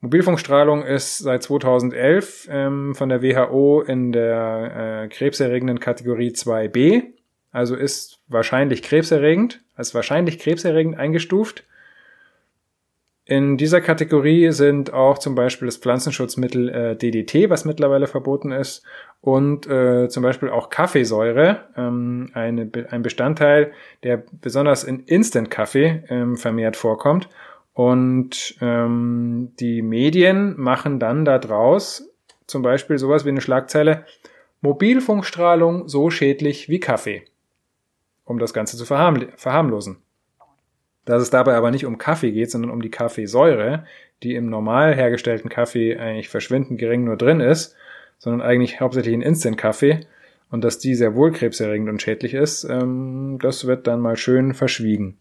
Mobilfunkstrahlung 0.00 0.84
ist 0.84 1.18
seit 1.18 1.42
2011 1.42 2.48
ähm, 2.50 2.94
von 2.94 3.08
der 3.08 3.22
WHO 3.22 3.82
in 3.82 4.12
der 4.12 5.04
äh, 5.04 5.08
krebserregenden 5.08 5.80
Kategorie 5.80 6.30
2b, 6.30 7.02
also 7.50 7.74
ist 7.74 8.20
wahrscheinlich 8.28 8.82
krebserregend, 8.82 9.60
als 9.74 9.94
wahrscheinlich 9.94 10.38
krebserregend 10.38 10.96
eingestuft. 10.96 11.64
In 13.24 13.58
dieser 13.58 13.82
Kategorie 13.82 14.52
sind 14.52 14.94
auch 14.94 15.18
zum 15.18 15.34
Beispiel 15.34 15.66
das 15.66 15.76
Pflanzenschutzmittel 15.76 16.68
äh, 16.70 16.96
DDT, 16.96 17.50
was 17.50 17.66
mittlerweile 17.66 18.06
verboten 18.06 18.52
ist, 18.52 18.84
und 19.20 19.66
äh, 19.66 20.08
zum 20.08 20.22
Beispiel 20.22 20.48
auch 20.48 20.70
Kaffeesäure, 20.70 21.64
ähm, 21.76 22.30
eine, 22.32 22.70
ein 22.90 23.02
Bestandteil, 23.02 23.72
der 24.02 24.22
besonders 24.40 24.84
in 24.84 25.00
Instant-Kaffee 25.00 26.04
ähm, 26.08 26.36
vermehrt 26.36 26.76
vorkommt. 26.76 27.28
Und 27.78 28.56
ähm, 28.60 29.52
die 29.60 29.82
Medien 29.82 30.58
machen 30.58 30.98
dann 30.98 31.24
daraus 31.24 32.10
zum 32.48 32.62
Beispiel 32.62 32.98
sowas 32.98 33.24
wie 33.24 33.28
eine 33.28 33.40
Schlagzeile 33.40 34.04
Mobilfunkstrahlung 34.62 35.86
so 35.86 36.10
schädlich 36.10 36.68
wie 36.68 36.80
Kaffee, 36.80 37.22
um 38.24 38.40
das 38.40 38.52
Ganze 38.52 38.76
zu 38.76 38.84
verharmlosen. 38.84 39.98
Dass 41.04 41.22
es 41.22 41.30
dabei 41.30 41.54
aber 41.54 41.70
nicht 41.70 41.86
um 41.86 41.98
Kaffee 41.98 42.32
geht, 42.32 42.50
sondern 42.50 42.72
um 42.72 42.82
die 42.82 42.90
Kaffeesäure, 42.90 43.84
die 44.24 44.34
im 44.34 44.50
normal 44.50 44.96
hergestellten 44.96 45.48
Kaffee 45.48 45.96
eigentlich 45.96 46.30
verschwindend 46.30 46.80
gering 46.80 47.04
nur 47.04 47.16
drin 47.16 47.38
ist, 47.38 47.76
sondern 48.18 48.42
eigentlich 48.42 48.80
hauptsächlich 48.80 49.14
in 49.14 49.22
Instant-Kaffee 49.22 50.00
und 50.50 50.64
dass 50.64 50.80
die 50.80 50.96
sehr 50.96 51.14
wohl 51.14 51.30
krebserregend 51.30 51.88
und 51.88 52.02
schädlich 52.02 52.34
ist, 52.34 52.64
ähm, 52.64 53.38
das 53.40 53.68
wird 53.68 53.86
dann 53.86 54.00
mal 54.00 54.16
schön 54.16 54.52
verschwiegen. 54.52 55.16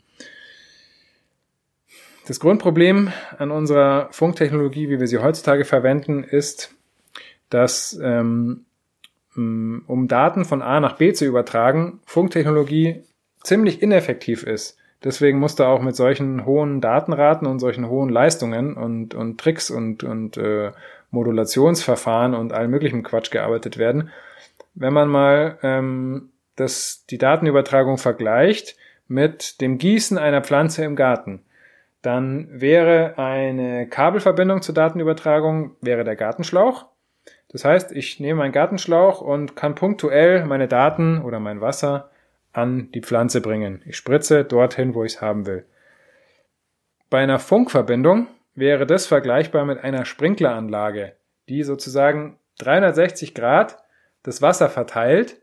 Das 2.28 2.42
Grundproblem 2.42 3.14
an 3.38 3.52
unserer 3.52 4.10
Funktechnologie, 4.12 4.90
wie 4.90 5.00
wir 5.00 5.08
sie 5.08 5.20
heutzutage 5.20 5.64
verwenden, 5.64 6.26
ist, 6.26 6.76
dass 7.50 7.98
ähm, 8.04 8.66
mm, 9.34 9.84
um 9.88 10.10
Daten 10.10 10.44
von 10.44 10.62
A 10.62 10.82
nach 10.82 10.98
B 10.98 11.14
zu 11.14 11.24
übertragen, 11.24 12.02
Funktechnologie 12.06 13.02
ziemlich 13.44 13.82
ineffektiv 13.82 14.44
ist. 14.44 14.78
Deswegen 15.06 15.40
musste 15.40 15.68
auch 15.68 15.82
mit 15.82 15.96
solchen 15.96 16.46
hohen 16.46 16.82
Datenraten 16.82 17.48
und 17.48 17.60
solchen 17.60 17.88
hohen 17.88 18.10
Leistungen 18.10 18.76
und, 18.76 19.14
und 19.14 19.40
Tricks 19.40 19.70
und, 19.70 20.04
und 20.04 20.36
äh, 20.36 20.72
Modulationsverfahren 21.12 22.34
und 22.34 22.52
allem 22.52 22.72
möglichen 22.72 23.04
Quatsch 23.04 23.32
gearbeitet 23.32 23.78
werden. 23.78 24.10
Wenn 24.76 24.92
man 24.92 25.08
mal 25.08 25.60
ähm, 25.64 26.30
das, 26.58 27.06
die 27.10 27.20
Datenübertragung 27.20 27.98
vergleicht 27.98 28.76
mit 29.08 29.62
dem 29.62 29.78
Gießen 29.78 30.18
einer 30.18 30.42
Pflanze 30.42 30.84
im 30.84 30.98
Garten, 30.98 31.44
dann 32.02 32.48
wäre 32.52 33.18
eine 33.18 33.88
Kabelverbindung 33.88 34.62
zur 34.62 34.76
Datenübertragung 34.76 35.76
wäre 35.82 36.04
der 36.04 36.16
Gartenschlauch. 36.16 36.86
Das 37.50 37.66
heißt, 37.66 37.92
ich 37.92 38.20
nehme 38.20 38.40
meinen 38.40 38.52
Gartenschlauch 38.52 39.22
und 39.22 39.56
kann 39.56 39.76
punktuell 39.76 40.46
meine 40.46 40.68
Daten 40.68 41.22
oder 41.22 41.40
mein 41.40 41.62
Wasser 41.62 42.12
an 42.54 42.92
die 42.92 43.02
Pflanze 43.02 43.42
bringen. 43.42 43.82
Ich 43.86 43.98
spritze 43.98 44.44
dorthin, 44.44 44.96
wo 44.96 45.04
ich 45.04 45.14
es 45.14 45.22
haben 45.22 45.46
will. 45.46 45.66
Bei 47.10 47.20
einer 47.20 47.40
Funkverbindung 47.40 48.28
wäre 48.54 48.86
das 48.86 49.06
vergleichbar 49.06 49.66
mit 49.66 49.84
einer 49.84 50.06
Sprinkleranlage, 50.06 51.14
die 51.48 51.64
sozusagen 51.64 52.38
360 52.60 53.34
Grad 53.34 53.78
das 54.24 54.42
Wasser 54.42 54.70
verteilt 54.70 55.38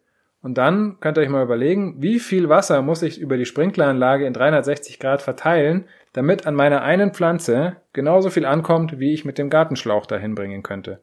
und 0.44 0.58
dann 0.58 1.00
könnt 1.00 1.16
ihr 1.16 1.22
euch 1.22 1.30
mal 1.30 1.42
überlegen, 1.42 2.02
wie 2.02 2.18
viel 2.18 2.50
Wasser 2.50 2.82
muss 2.82 3.00
ich 3.00 3.18
über 3.18 3.38
die 3.38 3.46
Sprinkleranlage 3.46 4.26
in 4.26 4.34
360 4.34 4.98
Grad 4.98 5.22
verteilen, 5.22 5.86
damit 6.14 6.46
an 6.46 6.55
meiner 6.55 6.83
einen 6.83 7.12
Pflanze 7.12 7.77
genauso 7.92 8.31
viel 8.31 8.46
ankommt, 8.46 8.98
wie 8.98 9.12
ich 9.12 9.27
mit 9.27 9.37
dem 9.37 9.50
Gartenschlauch 9.50 10.07
dahin 10.07 10.35
bringen 10.35 10.62
könnte. 10.62 11.00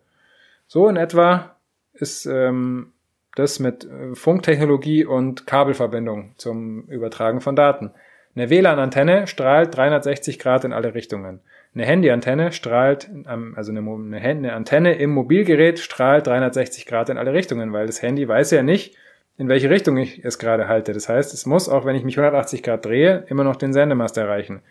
So 0.67 0.87
in 0.87 0.95
etwa 0.95 1.57
ist 1.93 2.25
ähm, 2.25 2.93
das 3.35 3.59
mit 3.59 3.85
äh, 3.85 4.15
Funktechnologie 4.15 5.05
und 5.05 5.45
Kabelverbindung 5.45 6.33
zum 6.37 6.85
Übertragen 6.87 7.41
von 7.41 7.55
Daten. 7.55 7.91
Eine 8.35 8.49
WLAN-Antenne 8.49 9.27
strahlt 9.27 9.75
360 9.75 10.39
Grad 10.39 10.63
in 10.63 10.71
alle 10.71 10.93
Richtungen. 10.93 11.41
Eine 11.75 11.85
Handy-Antenne 11.85 12.53
strahlt, 12.53 13.09
also 13.55 13.71
eine, 13.71 14.17
eine 14.21 14.53
Antenne 14.53 14.93
im 14.95 15.11
Mobilgerät 15.11 15.79
strahlt 15.79 16.27
360 16.27 16.85
Grad 16.85 17.09
in 17.09 17.17
alle 17.17 17.33
Richtungen, 17.33 17.73
weil 17.73 17.87
das 17.87 18.01
Handy 18.01 18.27
weiß 18.27 18.51
ja 18.51 18.63
nicht, 18.63 18.95
in 19.37 19.49
welche 19.49 19.69
Richtung 19.69 19.97
ich 19.97 20.23
es 20.23 20.39
gerade 20.39 20.67
halte. 20.69 20.93
Das 20.93 21.09
heißt, 21.09 21.33
es 21.33 21.45
muss, 21.45 21.67
auch 21.67 21.85
wenn 21.85 21.95
ich 21.95 22.03
mich 22.03 22.17
180 22.17 22.63
Grad 22.63 22.85
drehe, 22.85 23.25
immer 23.27 23.43
noch 23.43 23.55
den 23.57 23.73
Sendemast 23.73 24.17
erreichen. 24.17 24.61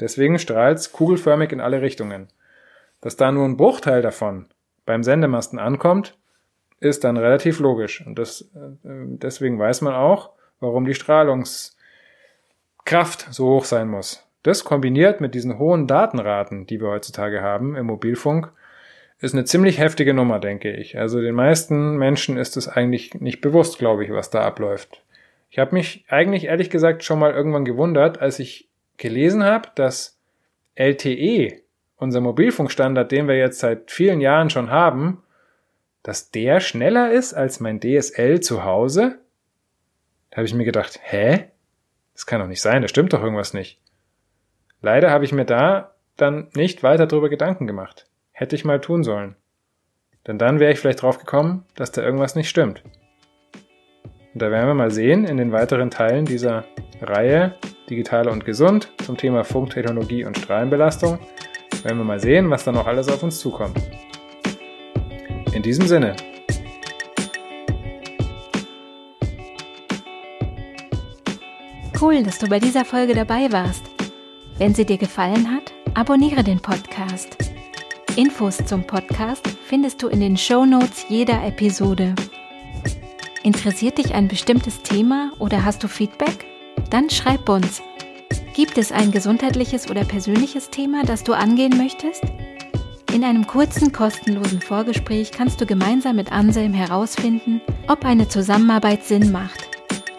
Deswegen 0.00 0.38
strahlt 0.38 0.78
es 0.78 0.92
kugelförmig 0.92 1.52
in 1.52 1.60
alle 1.60 1.80
Richtungen. 1.80 2.28
Dass 3.00 3.16
da 3.16 3.32
nur 3.32 3.44
ein 3.44 3.56
Bruchteil 3.56 4.02
davon 4.02 4.46
beim 4.84 5.02
Sendemasten 5.02 5.58
ankommt, 5.58 6.16
ist 6.80 7.04
dann 7.04 7.16
relativ 7.16 7.60
logisch. 7.60 8.04
Und 8.06 8.18
das, 8.18 8.42
äh, 8.54 8.76
deswegen 8.84 9.58
weiß 9.58 9.80
man 9.80 9.94
auch, 9.94 10.30
warum 10.60 10.84
die 10.84 10.94
Strahlungskraft 10.94 11.76
so 13.30 13.48
hoch 13.48 13.64
sein 13.64 13.88
muss. 13.88 14.26
Das 14.42 14.64
kombiniert 14.64 15.20
mit 15.20 15.34
diesen 15.34 15.58
hohen 15.58 15.86
Datenraten, 15.86 16.66
die 16.66 16.80
wir 16.80 16.88
heutzutage 16.88 17.42
haben 17.42 17.74
im 17.74 17.86
Mobilfunk, 17.86 18.52
ist 19.18 19.34
eine 19.34 19.44
ziemlich 19.44 19.78
heftige 19.78 20.14
Nummer, 20.14 20.38
denke 20.38 20.70
ich. 20.70 20.98
Also 20.98 21.20
den 21.20 21.34
meisten 21.34 21.96
Menschen 21.96 22.36
ist 22.36 22.56
es 22.56 22.68
eigentlich 22.68 23.14
nicht 23.14 23.40
bewusst, 23.40 23.78
glaube 23.78 24.04
ich, 24.04 24.12
was 24.12 24.30
da 24.30 24.42
abläuft. 24.42 25.02
Ich 25.50 25.58
habe 25.58 25.74
mich 25.74 26.04
eigentlich 26.08 26.44
ehrlich 26.44 26.70
gesagt 26.70 27.02
schon 27.02 27.18
mal 27.18 27.32
irgendwann 27.32 27.64
gewundert, 27.64 28.20
als 28.20 28.38
ich 28.38 28.68
gelesen 28.96 29.44
habe, 29.44 29.70
dass 29.74 30.18
LTE, 30.74 31.62
unser 31.96 32.20
Mobilfunkstandard, 32.20 33.10
den 33.10 33.28
wir 33.28 33.36
jetzt 33.36 33.58
seit 33.58 33.90
vielen 33.90 34.20
Jahren 34.20 34.50
schon 34.50 34.70
haben, 34.70 35.22
dass 36.02 36.30
der 36.30 36.60
schneller 36.60 37.10
ist 37.10 37.34
als 37.34 37.60
mein 37.60 37.80
DSL 37.80 38.40
zu 38.40 38.64
Hause? 38.64 39.18
Da 40.30 40.38
habe 40.38 40.46
ich 40.46 40.54
mir 40.54 40.64
gedacht, 40.64 41.00
hä? 41.02 41.46
Das 42.14 42.26
kann 42.26 42.40
doch 42.40 42.46
nicht 42.46 42.62
sein, 42.62 42.82
da 42.82 42.88
stimmt 42.88 43.12
doch 43.12 43.22
irgendwas 43.22 43.54
nicht. 43.54 43.80
Leider 44.80 45.10
habe 45.10 45.24
ich 45.24 45.32
mir 45.32 45.44
da 45.44 45.94
dann 46.16 46.48
nicht 46.54 46.82
weiter 46.82 47.06
darüber 47.06 47.28
Gedanken 47.28 47.66
gemacht. 47.66 48.06
Hätte 48.32 48.56
ich 48.56 48.64
mal 48.64 48.80
tun 48.80 49.02
sollen. 49.02 49.36
Denn 50.26 50.38
dann 50.38 50.60
wäre 50.60 50.72
ich 50.72 50.78
vielleicht 50.78 51.02
drauf 51.02 51.18
gekommen, 51.18 51.64
dass 51.74 51.92
da 51.92 52.02
irgendwas 52.02 52.34
nicht 52.34 52.48
stimmt. 52.48 52.82
Und 54.36 54.42
da 54.42 54.50
werden 54.50 54.66
wir 54.66 54.74
mal 54.74 54.90
sehen 54.90 55.24
in 55.24 55.38
den 55.38 55.50
weiteren 55.50 55.90
Teilen 55.90 56.26
dieser 56.26 56.66
Reihe 57.00 57.54
Digital 57.88 58.28
und 58.28 58.44
Gesund 58.44 58.92
zum 59.02 59.16
Thema 59.16 59.44
Funktechnologie 59.44 60.26
und 60.26 60.36
Strahlenbelastung. 60.36 61.18
Werden 61.82 61.96
wir 61.96 62.04
mal 62.04 62.20
sehen, 62.20 62.50
was 62.50 62.62
da 62.62 62.70
noch 62.70 62.86
alles 62.86 63.08
auf 63.08 63.22
uns 63.22 63.40
zukommt. 63.40 63.78
In 65.54 65.62
diesem 65.62 65.86
Sinne. 65.86 66.16
Cool, 71.98 72.22
dass 72.22 72.38
du 72.38 72.46
bei 72.46 72.58
dieser 72.58 72.84
Folge 72.84 73.14
dabei 73.14 73.50
warst. 73.50 73.84
Wenn 74.58 74.74
sie 74.74 74.84
dir 74.84 74.98
gefallen 74.98 75.50
hat, 75.50 75.72
abonniere 75.94 76.44
den 76.44 76.60
Podcast. 76.60 77.38
Infos 78.16 78.58
zum 78.66 78.86
Podcast 78.86 79.48
findest 79.64 80.02
du 80.02 80.08
in 80.08 80.20
den 80.20 80.36
Show 80.36 80.66
Notes 80.66 81.06
jeder 81.08 81.42
Episode. 81.42 82.14
Interessiert 83.46 83.98
dich 83.98 84.12
ein 84.12 84.26
bestimmtes 84.26 84.82
Thema 84.82 85.30
oder 85.38 85.64
hast 85.64 85.84
du 85.84 85.86
Feedback? 85.86 86.44
Dann 86.90 87.08
schreib 87.10 87.48
uns. 87.48 87.80
Gibt 88.56 88.76
es 88.76 88.90
ein 88.90 89.12
gesundheitliches 89.12 89.88
oder 89.88 90.02
persönliches 90.04 90.70
Thema, 90.70 91.04
das 91.04 91.22
du 91.22 91.32
angehen 91.32 91.76
möchtest? 91.76 92.24
In 93.12 93.22
einem 93.22 93.46
kurzen, 93.46 93.92
kostenlosen 93.92 94.60
Vorgespräch 94.60 95.30
kannst 95.30 95.60
du 95.60 95.66
gemeinsam 95.66 96.16
mit 96.16 96.32
Anselm 96.32 96.74
herausfinden, 96.74 97.60
ob 97.86 98.04
eine 98.04 98.26
Zusammenarbeit 98.26 99.04
Sinn 99.04 99.30
macht. 99.30 99.68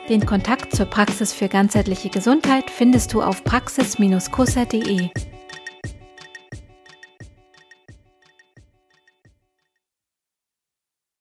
Den 0.07 0.25
Kontakt 0.25 0.73
zur 0.73 0.85
Praxis 0.85 1.33
für 1.33 1.49
ganzheitliche 1.49 2.07
Gesundheit 2.07 2.69
findest 2.69 3.13
du 3.13 3.21
auf 3.21 3.43
praxis-kusser.de. 3.43 5.09